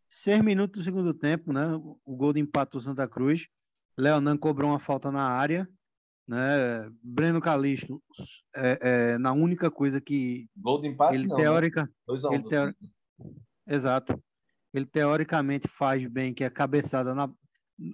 Seis 0.09 0.43
minutos 0.43 0.81
do 0.81 0.85
segundo 0.85 1.13
tempo, 1.13 1.53
né? 1.53 1.67
O 2.05 2.17
gol 2.17 2.33
de 2.33 2.41
empate 2.41 2.73
do 2.73 2.81
Santa 2.81 3.07
Cruz. 3.07 3.47
Leonan 3.97 4.37
cobrou 4.37 4.71
uma 4.71 4.79
falta 4.79 5.11
na 5.11 5.23
área. 5.23 5.69
Né? 6.27 6.91
Breno 7.03 7.41
Calixto, 7.41 8.03
é, 8.55 8.79
é, 8.83 9.19
na 9.19 9.33
única 9.33 9.71
coisa 9.71 10.01
que. 10.01 10.49
Gol 10.57 10.81
de 10.81 10.89
empate, 10.89 11.15
ele 11.15 11.27
não. 11.27 11.37
Teórica, 11.37 11.83
né? 11.83 11.89
2 12.07 12.25
a 12.25 12.29
1 12.29 12.31
um 12.31 12.35
ele 12.35 12.45
teori... 12.45 12.77
Exato. 13.67 14.23
Ele 14.75 14.87
teoricamente 14.87 15.69
faz 15.69 16.07
bem, 16.07 16.35
que 16.35 16.45
é 16.45 16.51
cabeçada 16.51 17.15
na... 17.15 17.31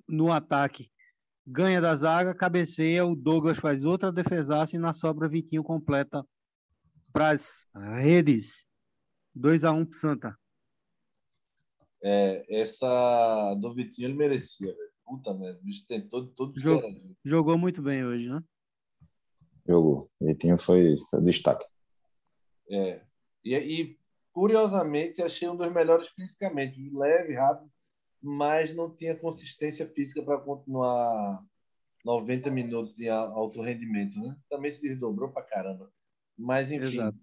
no 0.08 0.32
ataque. 0.32 0.90
Ganha 1.46 1.80
da 1.80 1.94
zaga, 1.94 2.34
cabeceia, 2.34 3.06
o 3.06 3.14
Douglas 3.14 3.58
faz 3.58 3.84
outra 3.84 4.10
defesaça 4.10 4.74
e 4.74 4.78
na 4.78 4.94
sobra 4.94 5.28
Vitinho 5.28 5.62
completa 5.62 6.26
para 7.14 7.30
as 7.30 7.48
redes. 7.72 8.66
2 9.36 9.64
a 9.64 9.72
1 9.72 9.78
um 9.78 9.86
pro 9.86 9.98
Santa. 9.98 10.38
É, 12.02 12.42
essa 12.60 13.54
do 13.54 13.72
Vitinho 13.72 14.08
ele 14.08 14.14
merecia, 14.14 14.66
velho. 14.66 14.92
Puta 15.06 15.32
merda, 15.32 15.58
o 15.60 15.64
bicho 15.64 15.86
tentou 15.86 16.26
tudo 16.26 16.52
que 16.52 16.60
Jogou, 16.60 16.88
era. 16.88 16.98
jogou 17.24 17.58
muito 17.58 17.80
bem 17.80 18.04
hoje, 18.04 18.28
né? 18.28 18.42
Jogou. 19.66 20.10
Vitinho 20.20 20.58
foi, 20.58 20.96
foi 21.10 21.22
destaque. 21.22 21.64
É. 22.70 23.02
E, 23.44 23.54
e, 23.54 23.98
curiosamente, 24.32 25.22
achei 25.22 25.48
um 25.48 25.56
dos 25.56 25.70
melhores 25.70 26.08
fisicamente. 26.08 26.90
Leve, 26.92 27.34
rápido, 27.34 27.70
mas 28.20 28.74
não 28.74 28.94
tinha 28.94 29.18
consistência 29.18 29.86
física 29.86 30.22
para 30.22 30.38
continuar 30.38 31.44
90 32.04 32.50
minutos 32.50 33.00
em 33.00 33.08
alto 33.08 33.60
rendimento, 33.60 34.18
né? 34.18 34.36
Também 34.48 34.70
se 34.70 34.82
desdobrou 34.82 35.30
para 35.30 35.44
caramba. 35.44 35.92
Mas, 36.36 36.70
enfim. 36.70 36.84
Exato. 36.84 37.18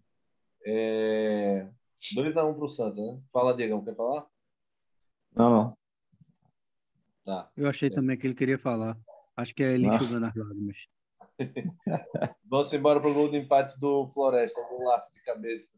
É... 0.66 1.68
2x1 2.16 2.56
pro 2.56 2.68
Santa, 2.68 3.02
né? 3.02 3.22
Fala, 3.32 3.54
Diegão, 3.54 3.84
quer 3.84 3.96
falar? 3.96 4.26
Não, 5.36 5.50
não. 5.50 5.78
Tá. 7.24 7.52
Eu 7.56 7.68
achei 7.68 7.90
também 7.90 8.18
que 8.18 8.26
ele 8.26 8.34
queria 8.34 8.58
falar. 8.58 8.98
Acho 9.36 9.54
que 9.54 9.64
é 9.64 9.74
ele 9.74 9.88
enxugando 9.88 10.26
as 10.26 10.36
lágrimas. 10.36 10.78
Vamos 12.44 12.74
embora 12.74 13.00
pro 13.00 13.14
gol 13.14 13.30
de 13.30 13.38
empate 13.38 13.80
do 13.80 14.08
Floresta, 14.08 14.60
um 14.72 14.84
laço 14.86 15.14
de 15.14 15.22
cabeça. 15.22 15.72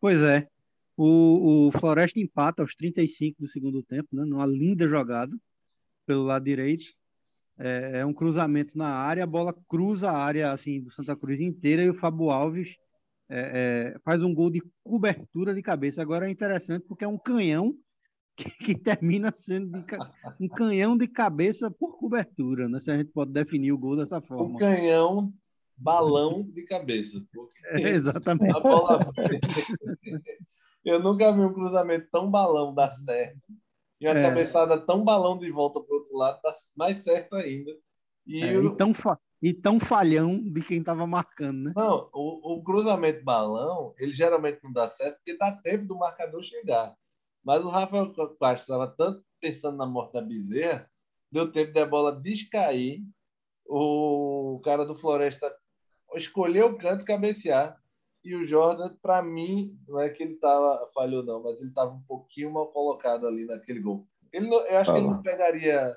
Pois 0.00 0.20
é. 0.20 0.48
O, 0.96 1.68
o 1.68 1.72
Floresta 1.72 2.18
empata 2.18 2.62
aos 2.62 2.74
35 2.74 3.42
do 3.42 3.48
segundo 3.48 3.82
tempo, 3.82 4.08
né? 4.12 4.24
Numa 4.24 4.46
linda 4.46 4.88
jogada 4.88 5.36
pelo 6.06 6.24
lado 6.24 6.44
direito. 6.44 6.92
É, 7.58 8.00
é 8.00 8.06
um 8.06 8.12
cruzamento 8.12 8.76
na 8.76 8.88
área, 8.88 9.24
a 9.24 9.26
bola 9.26 9.54
cruza 9.68 10.10
a 10.10 10.16
área 10.16 10.52
assim 10.52 10.80
do 10.80 10.90
Santa 10.90 11.14
Cruz 11.14 11.40
inteira 11.40 11.82
e 11.82 11.90
o 11.90 11.94
Fábio 11.94 12.30
Alves 12.30 12.74
é, 13.28 13.94
é, 13.94 13.98
faz 14.04 14.22
um 14.22 14.34
gol 14.34 14.50
de 14.50 14.62
cobertura 14.82 15.54
de 15.54 15.62
cabeça. 15.62 16.02
Agora 16.02 16.28
é 16.28 16.30
interessante 16.30 16.84
porque 16.86 17.04
é 17.04 17.08
um 17.08 17.18
canhão 17.18 17.74
que, 18.36 18.50
que 18.50 18.74
termina 18.74 19.32
sendo 19.34 19.70
de 19.70 19.84
um 20.40 20.48
canhão 20.48 20.96
de 20.96 21.06
cabeça 21.06 21.70
por 21.70 21.98
cobertura, 21.98 22.68
né? 22.68 22.80
Se 22.80 22.90
a 22.90 22.96
gente 22.96 23.10
pode 23.10 23.32
definir 23.32 23.72
o 23.72 23.78
gol 23.78 23.96
dessa 23.96 24.18
Um 24.18 24.22
forma. 24.22 24.58
canhão, 24.58 25.32
balão 25.76 26.42
de 26.42 26.62
cabeça. 26.64 27.22
É, 27.66 27.90
exatamente. 27.90 28.60
bola... 28.60 28.98
Eu 30.84 31.00
nunca 31.00 31.32
vi 31.32 31.40
um 31.40 31.52
cruzamento 31.52 32.08
tão 32.10 32.28
balão 32.28 32.74
dar 32.74 32.90
certo. 32.90 33.44
E 34.02 34.06
uma 34.08 34.18
É. 34.18 34.22
cabeçada 34.22 34.78
tão 34.80 35.04
balão 35.04 35.38
de 35.38 35.48
volta 35.52 35.80
pro 35.80 35.94
outro 35.98 36.16
lado 36.16 36.40
dar 36.42 36.52
mais 36.76 36.98
certo 36.98 37.36
ainda. 37.36 37.70
E, 38.26 38.42
É, 38.42 38.58
o... 38.58 38.66
e, 38.66 38.76
tão 38.76 38.92
fa- 38.92 39.18
e 39.40 39.54
tão 39.54 39.78
falhão 39.78 40.42
de 40.42 40.60
quem 40.60 40.80
estava 40.80 41.06
marcando, 41.06 41.62
né? 41.64 41.72
Não, 41.76 42.08
o, 42.12 42.54
o 42.54 42.62
cruzamento 42.64 43.22
balão, 43.24 43.94
ele 43.98 44.12
geralmente 44.14 44.58
não 44.64 44.72
dá 44.72 44.88
certo 44.88 45.16
porque 45.18 45.36
dá 45.36 45.52
tempo 45.62 45.86
do 45.86 45.96
marcador 45.96 46.42
chegar. 46.42 46.94
Mas 47.44 47.64
o 47.64 47.68
Rafael 47.70 48.06
Castro 48.12 48.54
estava 48.74 48.88
tanto 48.88 49.24
pensando 49.40 49.76
na 49.76 49.86
morte 49.86 50.12
da 50.14 50.20
Bezerra, 50.20 50.88
deu 51.30 51.50
tempo 51.50 51.72
da 51.72 51.86
bola 51.86 52.14
descair, 52.20 53.02
o 53.66 54.60
cara 54.64 54.84
do 54.84 54.94
Floresta 54.94 55.52
escolheu 56.14 56.66
o 56.68 56.78
canto 56.78 57.02
e 57.02 57.06
cabecear. 57.06 57.80
E 58.24 58.34
o 58.36 58.44
Jordan, 58.44 58.94
para 59.02 59.22
mim, 59.22 59.76
não 59.88 60.00
é 60.00 60.08
que 60.08 60.22
ele 60.22 60.36
tava, 60.36 60.88
falhou 60.94 61.24
não, 61.24 61.42
mas 61.42 61.60
ele 61.60 61.70
estava 61.70 61.90
um 61.92 62.02
pouquinho 62.02 62.52
mal 62.52 62.68
colocado 62.68 63.26
ali 63.26 63.44
naquele 63.44 63.80
gol. 63.80 64.06
Ele 64.32 64.48
não- 64.48 64.64
eu 64.66 64.78
acho 64.78 64.92
que 64.92 64.98
ele 64.98 65.08
não 65.08 65.22
pegaria 65.22 65.96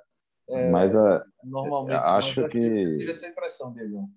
Mas 0.72 0.96
é, 0.96 1.24
normalmente. 1.44 1.96
Acho 1.96 2.42
mas 2.42 2.52
que- 2.52 2.58
Eu 2.58 2.98
tive 2.98 3.12
essa 3.12 3.28
impressão, 3.28 3.72
Diego. 3.74 4.10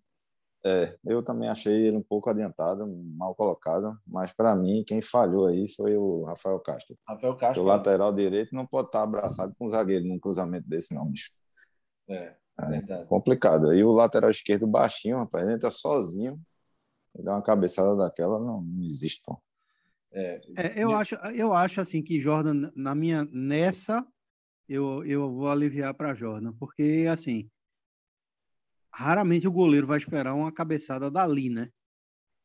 é, 0.65 0.97
eu 1.07 1.23
também 1.23 1.49
achei 1.49 1.87
ele 1.87 1.97
um 1.99 2.03
pouco 2.03 2.29
adiantado, 2.29 2.87
mal 3.17 3.35
colocado, 3.35 3.97
mas 4.07 4.33
para 4.33 4.57
mim 4.57 4.83
quem 4.87 5.01
falhou 5.01 5.47
aí 5.47 5.69
foi 5.69 5.97
o 5.97 6.25
Rafael 6.25 6.59
Castro. 6.61 6.97
Rafael 7.07 7.37
Castro. 7.37 7.63
o 7.63 7.67
lateral 7.67 8.13
direito 8.13 8.55
não 8.55 8.67
pode 8.67 8.89
estar 8.89 9.03
abraçado 9.03 9.55
com 9.59 9.67
um 9.67 9.69
zagueiro 9.69 10.05
num 10.07 10.19
cruzamento 10.19 10.69
desse, 10.69 10.95
não, 10.95 11.07
bicho. 11.07 11.31
É, 12.09 12.35
É. 12.59 12.67
verdade. 12.67 13.07
Complicado. 13.07 13.73
E 13.75 13.85
o 13.85 13.93
lateral 13.93 14.31
esquerdo 14.31 14.67
baixinho, 14.67 15.19
rapaz, 15.19 15.47
ele 15.47 15.57
entra 15.57 15.71
sozinho. 15.71 16.41
Ele 17.19 17.25
dá 17.25 17.35
uma 17.35 17.43
cabeçada 17.43 17.97
daquela, 17.97 18.39
não, 18.39 18.63
não 18.63 18.85
existe, 18.85 19.21
pô. 19.27 19.37
É, 20.13 20.41
É, 20.57 20.83
eu 20.83 20.95
acho, 20.95 21.17
eu 21.35 21.53
acho 21.53 21.81
assim 21.81 22.01
que 22.01 22.21
Jordan, 22.21 22.71
na 22.77 22.95
minha 22.95 23.25
nessa, 23.25 24.07
eu, 24.69 25.05
eu 25.05 25.31
vou 25.31 25.49
aliviar 25.49 25.93
para 25.95 26.15
Jordan, 26.15 26.53
porque 26.53 27.07
assim, 27.11 27.51
raramente 28.93 29.49
o 29.49 29.53
goleiro 29.53 29.87
vai 29.87 29.99
esperar 29.99 30.33
uma 30.35 30.53
cabeçada 30.53 31.11
dali, 31.11 31.51
né? 31.51 31.69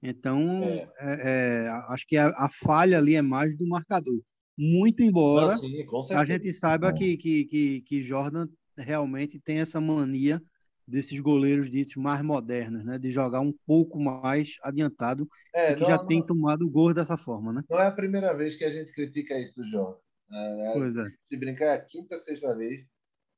Então, 0.01 0.63
É. 0.63 0.89
é, 0.99 1.65
é, 1.65 1.69
acho 1.89 2.05
que 2.07 2.17
a, 2.17 2.29
a 2.29 2.49
falha 2.49 2.97
ali 2.97 3.15
é 3.15 3.21
mais 3.21 3.55
do 3.55 3.67
marcador. 3.67 4.19
Muito 4.57 5.01
embora 5.01 5.55
Não, 5.55 6.03
sim, 6.03 6.13
a 6.13 6.25
gente 6.25 6.51
saiba 6.51 6.89
É. 6.89 6.93
que, 6.93 7.15
que, 7.17 7.45
que, 7.45 7.81
que 7.81 8.03
Jordan 8.03 8.47
realmente 8.75 9.39
tem 9.39 9.59
essa 9.59 9.79
mania 9.79 10.41
desses 10.87 11.19
goleiros 11.19 11.69
ditos 11.71 11.95
mais 11.97 12.23
modernos, 12.23 12.83
né? 12.85 12.97
De 12.99 13.11
jogar 13.11 13.41
um 13.41 13.53
pouco 13.65 13.99
mais 13.99 14.55
adiantado 14.61 15.27
É, 15.53 15.75
que 15.75 15.79
não, 15.79 15.87
já 15.87 15.97
não- 15.97 16.05
tem 16.07 16.25
tomado 16.25 16.69
gols 16.69 16.93
dessa 16.95 17.17
forma, 17.17 17.53
né? 17.53 17.63
não 17.69 17.79
é 17.79 17.87
a 17.87 17.91
primeira 17.91 18.33
vez 18.35 18.55
que 18.55 18.63
a 18.63 18.71
gente 18.71 18.93
critica 18.93 19.39
isso 19.39 19.55
do 19.61 19.67
Jordan. 19.67 19.97
É, 20.31 20.73
Pois 20.73 20.97
é. 20.97 21.09
se 21.27 21.37
brincar, 21.37 21.65
é 21.65 21.73
a 21.73 21.81
quinta, 21.85 22.17
sexta 22.17 22.55
vez 22.55 22.85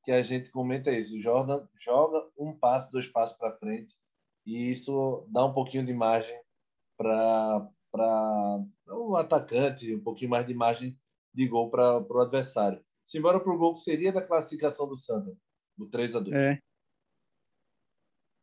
que 0.05 0.11
a 0.11 0.21
gente 0.23 0.51
comenta 0.51 0.91
isso. 0.91 1.17
O 1.17 1.21
Jordan 1.21 1.67
joga 1.79 2.27
um 2.37 2.57
passo, 2.57 2.91
dois 2.91 3.07
passos 3.09 3.37
para 3.37 3.57
frente 3.57 3.95
e 4.45 4.71
isso 4.71 5.27
dá 5.31 5.45
um 5.45 5.53
pouquinho 5.53 5.85
de 5.85 5.93
margem 5.93 6.37
para 6.97 7.69
o 8.89 9.17
atacante, 9.17 9.95
um 9.95 10.01
pouquinho 10.03 10.31
mais 10.31 10.45
de 10.45 10.53
margem 10.53 10.97
de 11.33 11.47
gol 11.47 11.69
para 11.69 12.01
o 12.01 12.21
adversário. 12.21 12.83
Simbora 13.03 13.39
para 13.39 13.53
o 13.53 13.57
gol 13.57 13.73
que 13.75 13.81
seria 13.81 14.11
da 14.13 14.21
classificação 14.21 14.87
do 14.87 14.97
Santa, 14.97 15.35
do 15.77 15.87
3 15.89 16.15
a 16.15 16.19
2 16.19 16.35
É. 16.35 16.59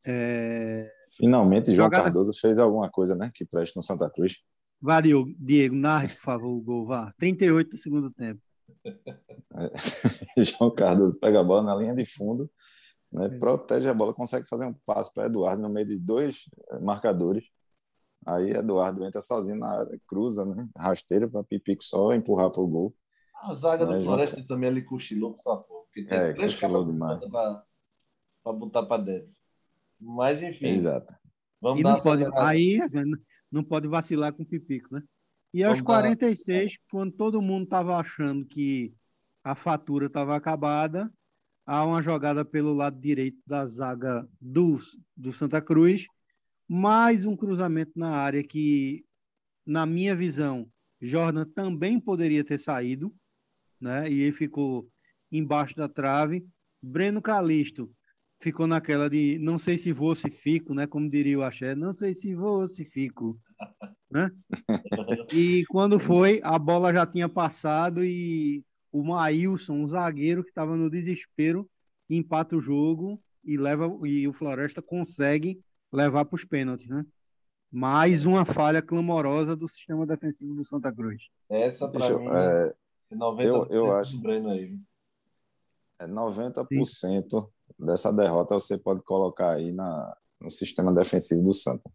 É... 0.05 0.91
Finalmente, 1.17 1.75
João 1.75 1.87
Jogada- 1.87 2.05
Cardoso 2.05 2.33
fez 2.41 2.59
alguma 2.59 2.91
coisa, 2.91 3.15
né? 3.15 3.31
Que 3.35 3.45
preste 3.45 3.77
no 3.77 3.83
Santa 3.83 4.11
Cruz. 4.11 4.43
Vá, 4.81 5.01
Diego, 5.01 5.75
narre, 5.77 6.09
por 6.09 6.21
favor, 6.23 6.49
o 6.49 6.61
gol, 6.61 6.87
vá. 6.87 7.13
38 7.19 7.71
do 7.71 7.77
segundo 7.77 8.11
tempo. 8.11 8.41
João 10.39 10.75
Cardoso 10.75 11.19
pega 11.21 11.41
a 11.41 11.45
bola 11.45 11.63
na 11.63 11.75
linha 11.77 11.95
de 11.95 12.05
fundo, 12.05 12.51
né? 13.13 13.27
É. 13.27 13.39
protege 13.39 13.89
a 13.89 13.95
bola, 13.95 14.13
consegue 14.15 14.49
fazer 14.49 14.65
um 14.65 14.75
passe 14.87 15.13
para 15.13 15.27
Eduardo 15.27 15.63
no 15.63 15.69
meio 15.69 15.87
de 15.87 15.99
dois 15.99 16.45
eh, 16.71 16.79
marcadores. 16.81 17.45
Aí 18.27 18.51
Eduardo 18.51 19.05
entra 19.05 19.21
sozinho 19.21 19.57
na 19.59 19.81
área, 19.81 20.01
cruza, 20.07 20.45
né? 20.45 20.69
Rasteira 20.77 21.29
para 21.29 21.45
Pipico 21.45 21.83
só 21.85 22.13
empurrar 22.13 22.51
para 22.51 22.63
o 22.63 22.67
gol. 22.67 22.95
A 23.43 23.55
zaga 23.55 23.85
do 23.85 23.95
É, 23.95 24.03
Floresta 24.03 24.45
também 24.47 24.71
ali 24.71 24.83
cochilou 24.83 25.31
com 25.31 25.37
sua 25.37 25.57
porra, 25.59 25.85
porque 25.85 26.05
tem 26.05 26.19
É, 26.19 26.33
três 26.33 26.55
cochilou 26.55 26.85
caras 26.87 27.21
do 27.21 27.31
para 28.43 28.53
botar 28.53 28.85
para 28.85 29.03
dentro. 29.03 29.33
Mas, 30.05 30.43
enfim, 30.43 30.67
Exato. 30.67 31.15
vamos 31.61 31.81
E 31.81 31.83
dar 31.85 31.93
não 31.95 32.01
pode, 32.01 32.23
acelerada. 32.25 32.49
aí 32.51 32.81
não 33.51 33.63
pode 33.63 33.87
vacilar 33.87 34.33
com 34.33 34.43
o 34.43 34.47
Pipico, 34.47 34.95
né? 34.95 35.03
E 35.55 35.63
aos 35.63 35.79
Vamos 35.79 35.93
dar- 35.95 36.03
46, 36.03 36.79
quando 36.91 37.13
todo 37.13 37.41
mundo 37.43 37.65
estava 37.65 37.97
achando 37.97 38.45
que 38.47 38.93
a 39.45 39.55
fatura 39.55 40.07
estava 40.07 40.35
acabada, 40.35 41.13
há 41.67 41.85
uma 41.85 42.03
jogada 42.03 42.45
pelo 42.45 42.73
lado 42.73 42.99
direito 42.99 43.39
da 43.47 43.67
zaga 43.67 44.27
do, 44.41 44.79
do 45.17 45.33
Santa 45.33 45.61
Cruz, 45.61 46.07
mais 46.67 47.25
um 47.27 47.37
cruzamento 47.37 47.93
na 47.95 48.11
área 48.11 48.43
que, 48.43 49.05
na 49.65 49.85
minha 49.85 50.17
visão, 50.17 50.67
Jordan 51.01 51.45
também 51.45 52.01
poderia 52.01 52.43
ter 52.43 52.59
saído, 52.59 53.15
né? 53.81 54.11
E 54.11 54.21
ele 54.23 54.33
ficou 54.33 54.89
embaixo 55.31 55.77
da 55.77 55.89
trave. 55.89 56.47
Breno 56.81 57.21
Calixto 57.23 57.91
ficou 58.43 58.67
naquela 58.67 59.09
de 59.09 59.39
não 59.39 59.57
sei 59.57 59.79
se 59.79 59.93
vou, 59.93 60.15
se 60.15 60.29
fico, 60.29 60.75
né? 60.75 60.87
Como 60.87 61.09
diria 61.09 61.39
o 61.39 61.43
Axé, 61.43 61.75
não 61.75 61.95
sei 61.95 62.13
se 62.13 62.35
vou, 62.35 62.67
se 62.67 62.85
fico. 62.85 63.39
né? 64.11 64.31
E 65.33 65.65
quando 65.69 65.99
foi, 66.01 66.41
a 66.43 66.59
bola 66.59 66.93
já 66.93 67.07
tinha 67.07 67.29
passado 67.29 68.05
e 68.05 68.65
o 68.91 69.03
Maílson, 69.05 69.85
o 69.85 69.89
zagueiro 69.89 70.43
que 70.43 70.51
estava 70.51 70.77
no 70.77 70.91
desespero, 70.91 71.71
empata 72.11 72.57
o 72.57 72.61
jogo 72.61 73.23
e 73.45 73.57
leva 73.57 73.89
e 74.05 74.27
o 74.27 74.33
Floresta 74.33 74.83
consegue 74.83 75.61
levar 75.93 76.25
para 76.25 76.37
os 76.37 76.45
pênaltis, 76.45 76.89
né? 76.89 77.07
Mais 77.71 78.27
uma 78.27 78.45
falha 78.45 78.83
clamorosa 78.83 79.57
do 79.57 79.69
sistema 79.69 80.05
defensivo 80.05 80.55
do 80.55 80.65
Santa 80.65 80.93
Cruz. 80.93 81.23
Essa 81.49 81.89
para 81.89 82.19
mim 82.19 82.27
é, 82.27 82.75
é 83.13 83.17
90% 83.17 83.47
eu, 83.47 83.67
eu 83.71 83.97
acho, 83.97 84.21
aí. 84.51 84.79
É 86.01 86.07
90% 86.07 86.67
Sim. 86.69 87.49
Dessa 87.83 88.13
derrota 88.13 88.55
você 88.55 88.79
pode 88.79 89.03
colocar 89.03 89.51
aí 89.51 89.73
na, 89.73 90.17
no 90.41 90.51
sistema 90.51 90.93
defensivo 90.93 91.43
do 91.43 91.53
Santa. 91.53 91.91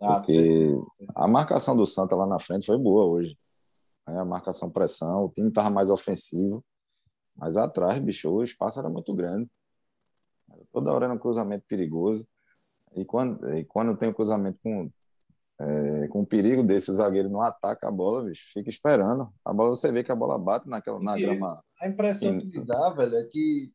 Ah, 0.00 0.14
Porque 0.16 0.74
a 1.14 1.28
marcação 1.28 1.76
do 1.76 1.86
Santa 1.86 2.16
lá 2.16 2.26
na 2.26 2.38
frente 2.38 2.66
foi 2.66 2.78
boa 2.78 3.04
hoje. 3.04 3.36
A 4.06 4.24
marcação 4.24 4.70
pressão, 4.70 5.24
o 5.24 5.28
time 5.28 5.48
estava 5.48 5.70
mais 5.70 5.90
ofensivo. 5.90 6.64
Mas 7.36 7.56
atrás, 7.56 7.98
bicho, 7.98 8.30
o 8.30 8.42
espaço 8.42 8.78
era 8.78 8.88
muito 8.88 9.14
grande. 9.14 9.48
Toda 10.72 10.92
hora 10.92 11.06
era 11.06 11.14
um 11.14 11.18
cruzamento 11.18 11.64
perigoso. 11.66 12.26
E 12.94 13.04
quando, 13.04 13.56
e 13.56 13.64
quando 13.64 13.96
tem 13.96 14.08
um 14.08 14.12
cruzamento 14.12 14.58
com, 14.62 14.90
é, 15.60 16.08
com 16.08 16.20
um 16.22 16.24
perigo 16.24 16.62
desse, 16.62 16.90
o 16.90 16.94
zagueiro 16.94 17.28
não 17.28 17.40
ataca 17.40 17.86
a 17.86 17.90
bola, 17.90 18.24
bicho, 18.24 18.50
fica 18.52 18.68
esperando. 18.68 19.32
A 19.44 19.52
bola, 19.52 19.70
você 19.70 19.92
vê 19.92 20.02
que 20.02 20.10
a 20.10 20.16
bola 20.16 20.38
bate 20.38 20.68
naquela, 20.68 20.98
na 21.00 21.16
grama. 21.16 21.62
A 21.80 21.88
impressão 21.88 22.38
que 22.38 22.58
me 22.58 22.64
dá, 22.64 22.90
velho, 22.90 23.16
é 23.16 23.24
que 23.24 23.72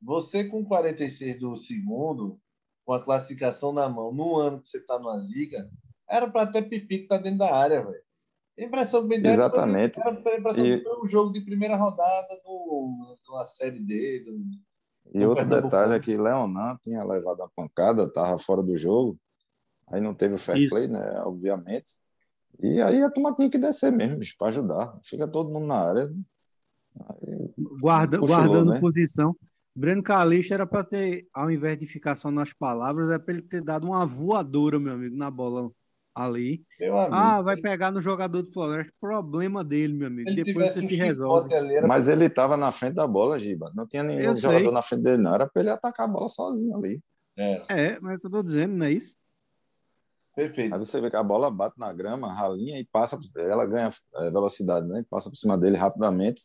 você 0.00 0.44
com 0.44 0.64
46 0.64 1.38
do 1.38 1.56
segundo, 1.56 2.40
com 2.84 2.92
a 2.92 3.02
classificação 3.02 3.72
na 3.72 3.88
mão, 3.88 4.12
no 4.12 4.36
ano 4.36 4.60
que 4.60 4.66
você 4.66 4.78
está 4.78 4.98
numa 4.98 5.18
ziga, 5.18 5.70
era 6.08 6.28
para 6.28 6.46
ter 6.46 6.62
pipi 6.62 7.00
que 7.00 7.08
tá 7.08 7.18
dentro 7.18 7.38
da 7.38 7.54
área, 7.54 7.84
velho. 7.84 8.02
A 8.58 8.62
impressão 8.62 9.02
que 9.02 9.08
me 9.08 9.22
dá 9.22 9.30
Exatamente. 9.30 10.00
era 10.00 10.10
a 10.10 10.38
impressão 10.38 10.66
e... 10.66 10.78
que 10.78 10.84
foi 10.84 11.04
um 11.04 11.08
jogo 11.08 11.32
de 11.32 11.44
primeira 11.44 11.76
rodada 11.76 12.40
do, 12.44 13.16
uma 13.28 13.46
série 13.46 13.78
D, 13.78 14.24
do, 14.24 14.38
e 15.12 15.24
outro 15.24 15.48
detalhe 15.48 15.94
é 15.94 16.00
que 16.00 16.16
Leonan 16.16 16.76
tinha 16.82 17.02
levado 17.02 17.42
a 17.42 17.48
pancada, 17.48 18.04
estava 18.04 18.38
fora 18.38 18.62
do 18.62 18.76
jogo, 18.76 19.18
aí 19.88 20.00
não 20.00 20.14
teve 20.14 20.34
o 20.34 20.38
fair 20.38 20.58
Isso. 20.58 20.74
play, 20.74 20.86
né? 20.86 21.22
Obviamente. 21.24 21.92
E 22.62 22.80
aí 22.80 23.02
a 23.02 23.10
turma 23.10 23.34
tinha 23.34 23.50
que 23.50 23.58
descer 23.58 23.90
mesmo, 23.90 24.20
para 24.38 24.48
ajudar. 24.48 24.98
Fica 25.02 25.26
todo 25.26 25.50
mundo 25.50 25.66
na 25.66 25.76
área. 25.76 26.12
Aí, 27.00 27.54
Guarda, 27.80 28.18
guardando 28.18 28.72
né? 28.72 28.80
posição. 28.80 29.34
Breno 29.80 30.02
Calixto 30.02 30.52
era 30.52 30.66
para 30.66 30.84
ter, 30.84 31.26
ao 31.32 31.50
invés 31.50 31.78
de 31.78 31.86
ficar 31.86 32.14
só 32.14 32.30
nas 32.30 32.52
palavras, 32.52 33.08
era 33.08 33.18
para 33.18 33.32
ele 33.32 33.42
ter 33.42 33.62
dado 33.62 33.86
uma 33.86 34.04
voadora, 34.04 34.78
meu 34.78 34.92
amigo, 34.92 35.16
na 35.16 35.30
bola 35.30 35.70
ali. 36.14 36.62
ah, 37.10 37.40
vai 37.40 37.56
pegar 37.56 37.90
no 37.90 38.02
jogador 38.02 38.42
do 38.42 38.52
Floresta. 38.52 38.92
Problema 39.00 39.64
dele, 39.64 39.94
meu 39.94 40.08
amigo. 40.08 40.28
Ele 40.28 40.42
Depois 40.42 40.74
você 40.74 40.86
se 40.86 40.94
resolve. 40.94 41.54
Ali, 41.54 41.80
Mas 41.80 42.08
ele 42.08 42.26
estava 42.26 42.58
na 42.58 42.70
frente 42.70 42.96
da 42.96 43.06
bola, 43.06 43.38
Giba. 43.38 43.72
Não 43.74 43.88
tinha 43.88 44.02
nenhum 44.02 44.20
eu 44.20 44.36
jogador 44.36 44.64
sei. 44.64 44.70
na 44.70 44.82
frente 44.82 45.02
dele, 45.02 45.22
não. 45.22 45.34
Era 45.34 45.48
para 45.48 45.62
ele 45.62 45.70
atacar 45.70 46.06
a 46.06 46.12
bola 46.12 46.28
sozinho 46.28 46.76
ali. 46.76 47.00
É, 47.38 47.64
é 47.70 48.00
mas 48.00 48.22
eu 48.22 48.30
tô 48.30 48.42
dizendo, 48.42 48.74
não 48.74 48.84
é 48.84 48.92
isso? 48.92 49.16
Perfeito. 50.36 50.74
Aí 50.74 50.78
você 50.78 51.00
vê 51.00 51.08
que 51.08 51.16
a 51.16 51.22
bola 51.22 51.50
bate 51.50 51.78
na 51.78 51.90
grama, 51.90 52.30
ralinha 52.30 52.78
e 52.78 52.84
passa, 52.84 53.18
ela 53.34 53.64
ganha 53.64 53.88
é, 54.16 54.30
velocidade, 54.30 54.86
né? 54.86 55.02
Passa 55.08 55.30
por 55.30 55.36
cima 55.36 55.56
dele 55.56 55.78
rapidamente. 55.78 56.42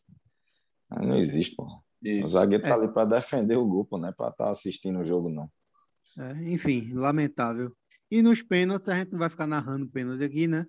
Aí 0.89 1.05
não 1.05 1.17
existe, 1.17 1.53
pô. 1.53 1.83
Isso. 2.05 2.27
O 2.27 2.29
zagueiro 2.29 2.63
tá 2.63 2.69
é. 2.69 2.73
ali 2.73 2.87
para 2.87 3.05
defender 3.05 3.57
o 3.57 3.67
grupo, 3.67 3.97
né? 3.97 4.13
Para 4.15 4.29
estar 4.29 4.45
tá 4.45 4.51
assistindo 4.51 4.99
o 4.99 5.05
jogo, 5.05 5.27
não. 5.27 5.49
É, 6.19 6.51
enfim, 6.51 6.93
lamentável. 6.93 7.75
E 8.11 8.21
nos 8.21 8.43
pênaltis, 8.43 8.89
a 8.89 8.95
gente 8.95 9.11
não 9.11 9.19
vai 9.19 9.29
ficar 9.29 9.47
narrando 9.47 9.87
pênaltis 9.87 10.21
aqui, 10.21 10.47
né? 10.47 10.67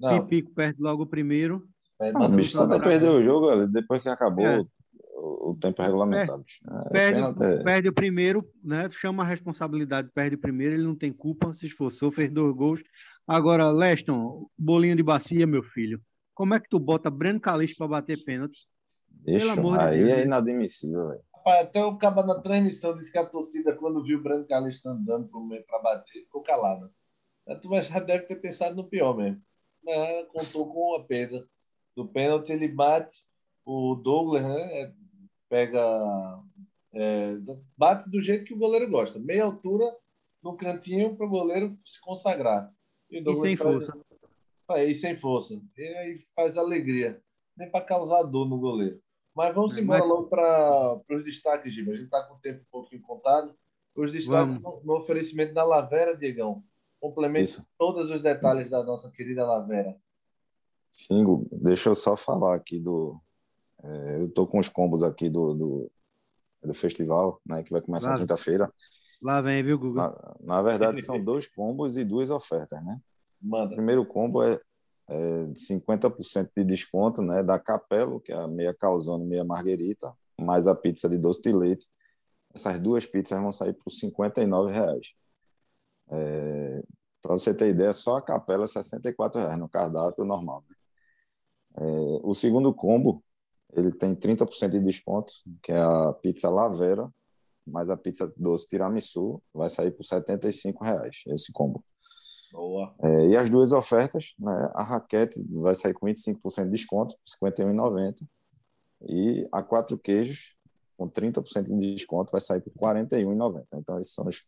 Não. 0.00 0.24
Pipico 0.24 0.54
perde 0.54 0.80
logo 0.80 1.02
o 1.02 1.06
primeiro. 1.06 1.68
É, 2.00 2.10
o 2.16 2.28
bicho 2.28 2.52
só 2.52 2.78
perdeu 2.80 3.16
o 3.16 3.22
jogo 3.22 3.66
depois 3.66 4.02
que 4.02 4.08
acabou 4.08 4.46
é. 4.46 4.60
o, 5.14 5.50
o, 5.50 5.56
tempo 5.60 5.82
regulamentar. 5.82 6.38
É, 6.38 6.88
perde, 6.88 7.44
é... 7.44 7.62
perde 7.62 7.88
o 7.88 7.92
primeiro, 7.92 8.48
né? 8.64 8.88
Chama 8.90 9.24
a 9.24 9.26
responsabilidade, 9.26 10.08
perde 10.14 10.36
o 10.36 10.40
primeiro, 10.40 10.74
ele 10.74 10.84
não 10.84 10.94
tem 10.94 11.12
culpa, 11.12 11.52
se 11.52 11.66
esforçou, 11.66 12.10
fez 12.10 12.30
dois 12.30 12.54
gols. 12.54 12.80
Agora, 13.26 13.70
Leston, 13.70 14.48
bolinho 14.56 14.96
de 14.96 15.02
bacia, 15.02 15.46
meu 15.46 15.62
filho. 15.62 16.00
Como 16.32 16.54
é 16.54 16.60
que 16.60 16.68
tu 16.68 16.78
bota 16.78 17.10
Breno 17.10 17.40
Calixto 17.40 17.76
para 17.76 17.88
bater 17.88 18.24
pênalti? 18.24 18.58
Deixa, 19.24 19.52
aí 19.80 20.04
de 20.04 20.10
é 20.10 20.22
inadmissível, 20.24 21.08
velho. 21.08 21.28
Até 21.46 21.82
o 21.82 21.96
cabo 21.96 22.22
na 22.22 22.40
transmissão 22.40 22.94
disse 22.94 23.10
que 23.10 23.18
a 23.18 23.24
torcida, 23.24 23.74
quando 23.74 24.02
viu 24.02 24.18
o 24.18 24.22
Breno 24.22 24.46
Calixto 24.46 24.88
andando 24.88 25.30
para 25.66 25.78
bater, 25.78 26.20
ficou 26.20 26.42
calada. 26.42 26.92
A 27.46 27.54
turma 27.54 27.80
já 27.80 27.98
deve 27.98 28.24
ter 28.24 28.36
pensado 28.36 28.76
no 28.76 28.88
pior 28.88 29.16
mesmo. 29.16 29.40
Mas 29.82 30.26
contou 30.28 30.70
com 30.70 30.96
a 30.96 31.04
perda 31.04 31.48
do 31.96 32.06
pênalti. 32.06 32.52
Ele 32.52 32.68
bate, 32.68 33.24
o 33.64 33.94
Douglas 33.94 34.44
né, 34.44 34.82
é, 34.82 34.92
pega. 35.48 35.80
É, 36.94 37.34
bate 37.76 38.10
do 38.10 38.20
jeito 38.20 38.44
que 38.44 38.54
o 38.54 38.58
goleiro 38.58 38.90
gosta. 38.90 39.18
Meia 39.18 39.44
altura 39.44 39.84
no 40.42 40.56
cantinho 40.56 41.16
para 41.16 41.26
o 41.26 41.30
goleiro 41.30 41.70
se 41.84 42.00
consagrar. 42.00 42.70
E, 43.10 43.20
e 43.20 43.34
sem 43.34 43.56
faz, 43.56 43.86
força. 43.86 44.04
e 44.84 44.94
sem 44.94 45.16
força. 45.16 45.62
E 45.76 45.82
aí 45.82 46.18
faz 46.34 46.58
alegria. 46.58 47.22
Nem 47.56 47.70
para 47.70 47.84
causar 47.84 48.22
dor 48.24 48.46
no 48.46 48.58
goleiro. 48.58 49.00
Mas 49.38 49.54
vamos 49.54 49.78
embora 49.78 50.00
mas... 50.00 50.08
logo 50.08 50.26
para 50.26 51.00
os 51.10 51.22
destaques, 51.22 51.72
Giba. 51.72 51.92
A 51.92 51.94
gente 51.94 52.06
está 52.06 52.24
com 52.24 52.34
o 52.34 52.38
tempo 52.38 52.60
um 52.60 52.70
pouquinho 52.72 53.00
contado. 53.02 53.54
Os 53.94 54.10
destaques 54.10 54.60
no, 54.60 54.80
no, 54.82 54.96
oferecimento 54.96 55.54
da 55.54 55.64
Lavera, 55.64 56.16
Diegão. 56.16 56.64
Complemente 57.00 57.50
Isso. 57.50 57.66
todos 57.78 58.10
os 58.10 58.20
detalhes 58.20 58.68
da 58.68 58.82
nossa 58.82 59.08
querida 59.12 59.46
Lavera. 59.46 59.96
Sim, 60.90 61.46
deixa 61.52 61.88
eu 61.88 61.94
só 61.94 62.16
falar 62.16 62.56
aqui 62.56 62.80
do. 62.80 63.16
É, 63.80 64.16
eu 64.16 64.24
estou 64.24 64.44
com 64.44 64.58
os 64.58 64.68
combos 64.68 65.04
aqui 65.04 65.30
do, 65.30 65.54
do, 65.54 65.92
do 66.64 66.74
festival, 66.74 67.40
né, 67.46 67.62
que 67.62 67.70
vai 67.70 67.80
começar 67.80 68.18
quinta-feira. 68.18 68.72
Lá 69.22 69.40
vem, 69.40 69.62
viu, 69.62 69.78
Google? 69.78 70.02
Na, 70.02 70.36
na 70.40 70.62
verdade, 70.62 71.00
são 71.06 71.22
dois 71.22 71.46
combos 71.46 71.96
e 71.96 72.04
duas 72.04 72.28
ofertas, 72.28 72.84
né? 72.84 73.00
Manda. 73.40 73.70
O 73.70 73.76
primeiro 73.76 74.04
combo 74.04 74.42
é 74.42 74.60
é, 75.08 75.46
de 75.46 75.58
50% 75.58 76.50
de 76.56 76.64
desconto 76.64 77.22
né, 77.22 77.42
da 77.42 77.58
Capelo, 77.58 78.20
que 78.20 78.32
é 78.32 78.36
a 78.36 78.46
meia 78.46 78.74
calzone, 78.74 79.26
meia 79.26 79.44
marguerita, 79.44 80.12
mais 80.38 80.66
a 80.66 80.74
pizza 80.74 81.08
de 81.08 81.18
doce 81.18 81.42
de 81.42 81.52
leite. 81.52 81.88
Essas 82.54 82.78
duas 82.78 83.06
pizzas 83.06 83.40
vão 83.40 83.52
sair 83.52 83.72
por 83.72 83.90
R$ 83.90 84.72
reais. 84.72 85.12
É, 86.10 86.82
Para 87.22 87.32
você 87.32 87.54
ter 87.54 87.70
ideia, 87.70 87.92
só 87.92 88.16
a 88.16 88.22
Capela 88.22 88.64
é 88.64 88.68
R$ 88.68 89.30
reais 89.34 89.58
no 89.58 89.68
cardápio 89.68 90.24
normal. 90.24 90.64
Né? 90.68 90.76
É, 91.78 92.20
o 92.22 92.34
segundo 92.34 92.72
combo, 92.74 93.22
ele 93.74 93.92
tem 93.92 94.14
30% 94.14 94.70
de 94.70 94.80
desconto, 94.80 95.32
que 95.62 95.72
é 95.72 95.80
a 95.80 96.12
pizza 96.12 96.48
Lavera, 96.50 97.10
mais 97.66 97.90
a 97.90 97.96
pizza 97.96 98.32
doce 98.36 98.68
tiramisu, 98.68 99.42
vai 99.52 99.70
sair 99.70 99.90
por 99.90 100.04
R$ 100.04 100.74
reais 100.80 101.22
esse 101.28 101.52
combo. 101.52 101.84
Boa. 102.52 102.94
É, 103.02 103.26
e 103.28 103.36
as 103.36 103.50
duas 103.50 103.72
ofertas, 103.72 104.34
né, 104.38 104.70
a 104.74 104.82
raquete 104.82 105.44
vai 105.50 105.74
sair 105.74 105.94
com 105.94 106.06
25% 106.06 106.64
de 106.64 106.70
desconto, 106.70 107.14
R$ 107.42 107.48
51,90. 107.50 108.26
E 109.02 109.46
a 109.52 109.62
quatro 109.62 109.98
queijos, 109.98 110.54
com 110.96 111.08
30% 111.08 111.64
de 111.78 111.94
desconto, 111.94 112.32
vai 112.32 112.40
sair 112.40 112.60
por 112.60 112.72
R$ 112.72 113.02
41,90. 113.02 113.64
Então, 113.74 114.00
esses 114.00 114.14
são 114.14 114.26
os, 114.26 114.46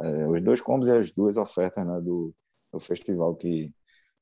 é, 0.00 0.26
os 0.26 0.42
dois 0.42 0.60
combos 0.60 0.88
e 0.88 0.92
as 0.92 1.10
duas 1.12 1.36
ofertas 1.36 1.86
né, 1.86 2.00
do, 2.00 2.34
do 2.72 2.80
festival 2.80 3.34
que 3.34 3.72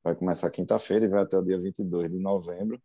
vai 0.04 0.14
começar 0.14 0.50
quinta-feira 0.50 1.04
e 1.04 1.08
vai 1.08 1.22
até 1.22 1.36
o 1.36 1.42
dia 1.42 1.58
22 1.58 2.10
de 2.10 2.18
novembro. 2.18 2.80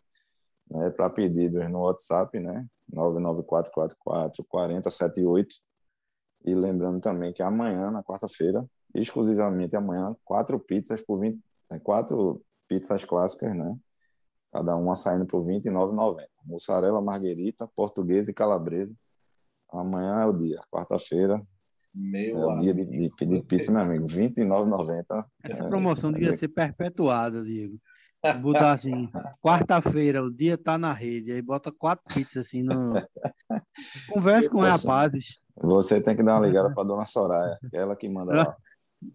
Né, 0.69 0.89
para 0.89 1.09
pedidos 1.09 1.69
no 1.69 1.81
WhatsApp, 1.81 2.39
né? 2.39 2.65
99444 2.93 4.43
4078. 4.45 5.55
E 6.45 6.55
lembrando 6.55 6.99
também 6.99 7.33
que 7.33 7.43
amanhã, 7.43 7.91
na 7.91 8.01
quarta-feira, 8.01 8.65
exclusivamente 8.93 9.75
amanhã 9.75 10.15
quatro 10.23 10.59
pizzas 10.59 11.01
por 11.01 11.19
20, 11.19 11.39
é, 11.71 11.79
quatro 11.79 12.41
pizzas 12.67 13.03
clássicas, 13.03 13.55
né? 13.55 13.75
Cada 14.51 14.75
uma 14.75 14.95
saindo 14.95 15.25
por 15.25 15.45
R$ 15.45 15.59
29,90. 15.59 16.25
Mussarela, 16.45 17.01
marguerita, 17.01 17.69
portuguesa 17.75 18.31
e 18.31 18.33
calabresa. 18.33 18.95
Amanhã 19.71 20.21
é 20.21 20.25
o 20.25 20.33
dia, 20.33 20.61
quarta-feira. 20.69 21.41
Meu 21.93 22.41
é 22.41 22.45
o 22.45 22.59
dia 22.59 22.73
de, 22.73 22.85
de 22.85 23.09
pedir 23.15 23.43
pizza, 23.43 23.71
meu 23.71 23.81
amigo. 23.81 24.07
R$ 24.09 24.29
29,90. 24.29 25.25
Essa 25.43 25.67
promoção 25.69 26.09
é, 26.09 26.13
devia 26.13 26.33
ser 26.35 26.49
perpetuada, 26.49 27.43
Diego. 27.43 27.77
Botar 28.41 28.73
assim, 28.73 29.09
quarta-feira, 29.41 30.23
o 30.23 30.29
dia 30.29 30.55
tá 30.55 30.77
na 30.77 30.93
rede, 30.93 31.31
aí 31.31 31.41
bota 31.41 31.71
quatro 31.71 32.03
pizzas 32.13 32.45
assim 32.45 32.61
no. 32.61 32.93
Converse 34.11 34.47
com 34.47 34.59
os 34.59 34.67
rapazes. 34.67 35.39
Você 35.55 36.03
tem 36.03 36.15
que 36.15 36.23
dar 36.23 36.37
uma 36.37 36.45
ligada 36.45 36.73
para 36.73 36.83
dona 36.83 37.05
Soraya, 37.05 37.57
que 37.69 37.75
é 37.75 37.79
ela 37.79 37.95
que 37.95 38.07
manda 38.07 38.33
lá. 38.33 38.57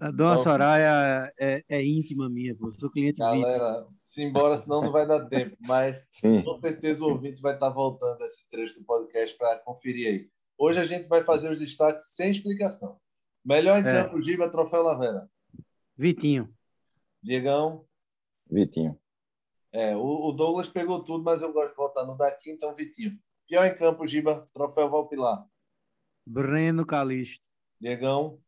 A 0.01 0.11
dona 0.11 0.39
Soraya 0.39 1.33
é, 1.39 1.65
é, 1.69 1.83
íntima 1.85 2.29
minha, 2.29 2.55
pô. 2.57 2.73
sou 2.73 2.91
cliente 2.91 3.19
Galera, 3.19 3.87
se 4.03 4.23
embora, 4.23 4.61
senão 4.61 4.81
não 4.81 4.91
vai 4.91 5.07
dar 5.07 5.27
tempo. 5.27 5.57
Mas 5.67 6.03
Sim. 6.11 6.43
com 6.43 6.61
certeza 6.61 7.05
o 7.05 7.11
ouvinte 7.11 7.41
vai 7.41 7.55
estar 7.55 7.71
voltando 7.71 8.23
esse 8.25 8.49
trecho 8.49 8.79
do 8.79 8.85
podcast 8.85 9.37
para 9.39 9.59
conferir 9.61 10.09
aí. 10.09 10.31
Hoje 10.59 10.81
a 10.81 10.85
gente 10.85 11.09
vai 11.09 11.23
fazer 11.23 11.51
os 11.51 11.61
destaques 11.61 12.15
sem 12.15 12.31
explicação. 12.31 12.99
Melhor 13.45 13.79
em 13.79 13.87
é. 13.87 14.03
campo, 14.03 14.21
Giba, 14.21 14.51
Troféu 14.51 14.83
Lavera. 14.83 15.31
Vitinho. 15.97 16.53
Diegão. 17.23 17.87
Vitinho. 18.51 18.99
É, 19.73 19.95
o, 19.97 20.33
Douglas 20.33 20.69
pegou 20.69 21.05
tudo, 21.05 21.23
mas 21.23 21.43
eu 21.43 21.53
gosto 21.53 21.71
de 21.71 21.77
voltar 21.77 22.05
no 22.05 22.17
daqui, 22.17 22.51
então 22.51 22.75
Vitinho. 22.75 23.19
Pior 23.47 23.65
em 23.65 23.75
campo, 23.75 24.07
Giba, 24.07 24.49
troféu 24.53 24.91
Valpilar. 24.91 25.47
Breno 26.27 26.85
Calixto. 26.85 27.45
Diegão. 27.81 28.41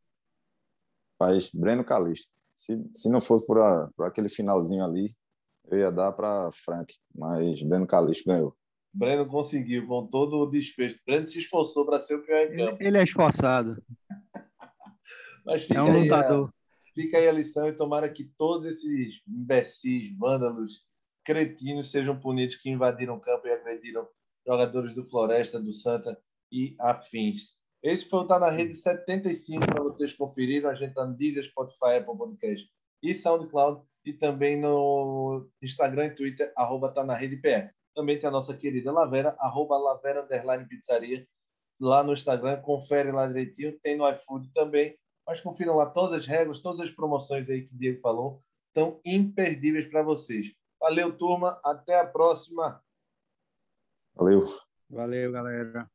Faz 1.19 1.51
Breno 1.53 1.85
Calixto. 1.85 2.31
Se, 2.53 2.81
se 2.93 3.11
não 3.11 3.21
fosse 3.21 3.47
por, 3.47 3.61
a, 3.61 3.89
por 3.97 4.07
aquele 4.07 4.29
finalzinho 4.29 4.85
ali, 4.85 5.15
eu 5.71 5.79
ia 5.79 5.91
dar 5.91 6.13
para 6.13 6.49
Frank, 6.51 6.95
mas 7.15 7.63
Breno 7.63 7.87
Calixto 7.87 8.29
ganhou. 8.29 8.57
Breno 8.93 9.27
conseguiu 9.27 9.87
com 9.87 10.07
todo 10.07 10.39
o 10.39 10.47
desfecho. 10.47 10.99
Breno 11.07 11.27
se 11.27 11.39
esforçou 11.39 11.85
para 11.85 12.01
ser 12.01 12.17
o 12.17 12.23
pior 12.23 12.47
em 12.47 12.57
campo. 12.57 12.79
Ele, 12.81 12.99
é 12.99 13.03
esforçado. 13.03 13.83
mas 15.45 15.65
fica, 15.65 15.79
é 15.79 15.83
um 15.83 16.01
aí 16.01 16.11
a, 16.11 16.47
fica 16.95 17.19
aí 17.19 17.29
a 17.29 17.33
lição 17.33 17.69
e 17.69 17.77
tomara 17.77 18.11
que 18.11 18.25
todos 18.25 18.67
esses 18.67 19.23
imbecis, 19.29 20.17
vândalos, 20.17 20.85
cretinos 21.25 21.91
sejam 21.91 22.19
punidos 22.19 22.57
que 22.57 22.71
invadiram 22.71 23.15
o 23.15 23.21
campo 23.21 23.47
e 23.47 23.53
agrediram 23.53 24.09
jogadores 24.47 24.95
do 24.95 25.05
Floresta, 25.05 25.61
do 25.61 25.73
Santa 25.73 26.19
e 26.51 26.75
afins. 26.81 27.58
Esse 27.83 28.09
foi 28.09 28.21
o 28.21 28.27
Tá 28.27 28.39
na 28.39 28.51
Rede 28.51 28.75
75 28.75 29.67
para 29.67 29.83
vocês 29.83 30.13
conferirem. 30.13 30.69
A 30.69 30.75
gente 30.75 30.91
está 30.91 31.07
no 31.07 31.17
Deezer, 31.17 31.45
Spotify, 31.45 31.97
Apple 31.99 32.17
Podcast 32.17 32.69
e 33.03 33.15
SoundCloud 33.15 33.83
e 34.05 34.13
também 34.13 34.61
no 34.61 35.49
Instagram 35.63 36.07
e 36.07 36.15
Twitter, 36.15 36.53
arroba 36.57 36.93
Tá 36.93 37.05
na 37.05 37.15
Rede 37.15 37.37
PR. 37.37 37.73
Também 37.95 38.19
tem 38.19 38.29
a 38.29 38.33
nossa 38.33 38.57
querida 38.57 38.93
Lavera, 38.93 39.37
arroba 39.39 39.77
Lavera 39.77 40.23
Underline 40.23 40.67
Pizzaria, 40.67 41.27
lá 41.81 42.03
no 42.03 42.13
Instagram. 42.13 42.61
Confere 42.61 43.13
lá 43.13 43.27
direitinho. 43.27 43.79
Tem 43.81 43.97
no 43.97 44.09
iFood 44.11 44.53
também. 44.53 44.97
Mas 45.27 45.41
confiram 45.41 45.77
lá 45.77 45.87
todas 45.87 46.15
as 46.15 46.27
regras, 46.27 46.61
todas 46.61 46.81
as 46.81 46.91
promoções 46.91 47.49
aí 47.51 47.65
que 47.65 47.75
o 47.75 47.79
Diego 47.79 48.01
falou. 48.01 48.43
Estão 48.69 49.01
imperdíveis 49.05 49.87
para 49.87 50.03
vocês. 50.03 50.55
Valeu, 50.81 51.17
turma. 51.17 51.61
Até 51.65 51.99
a 51.99 52.07
próxima. 52.07 52.83
Valeu. 54.15 54.47
Valeu, 54.89 55.33
galera. 55.33 55.91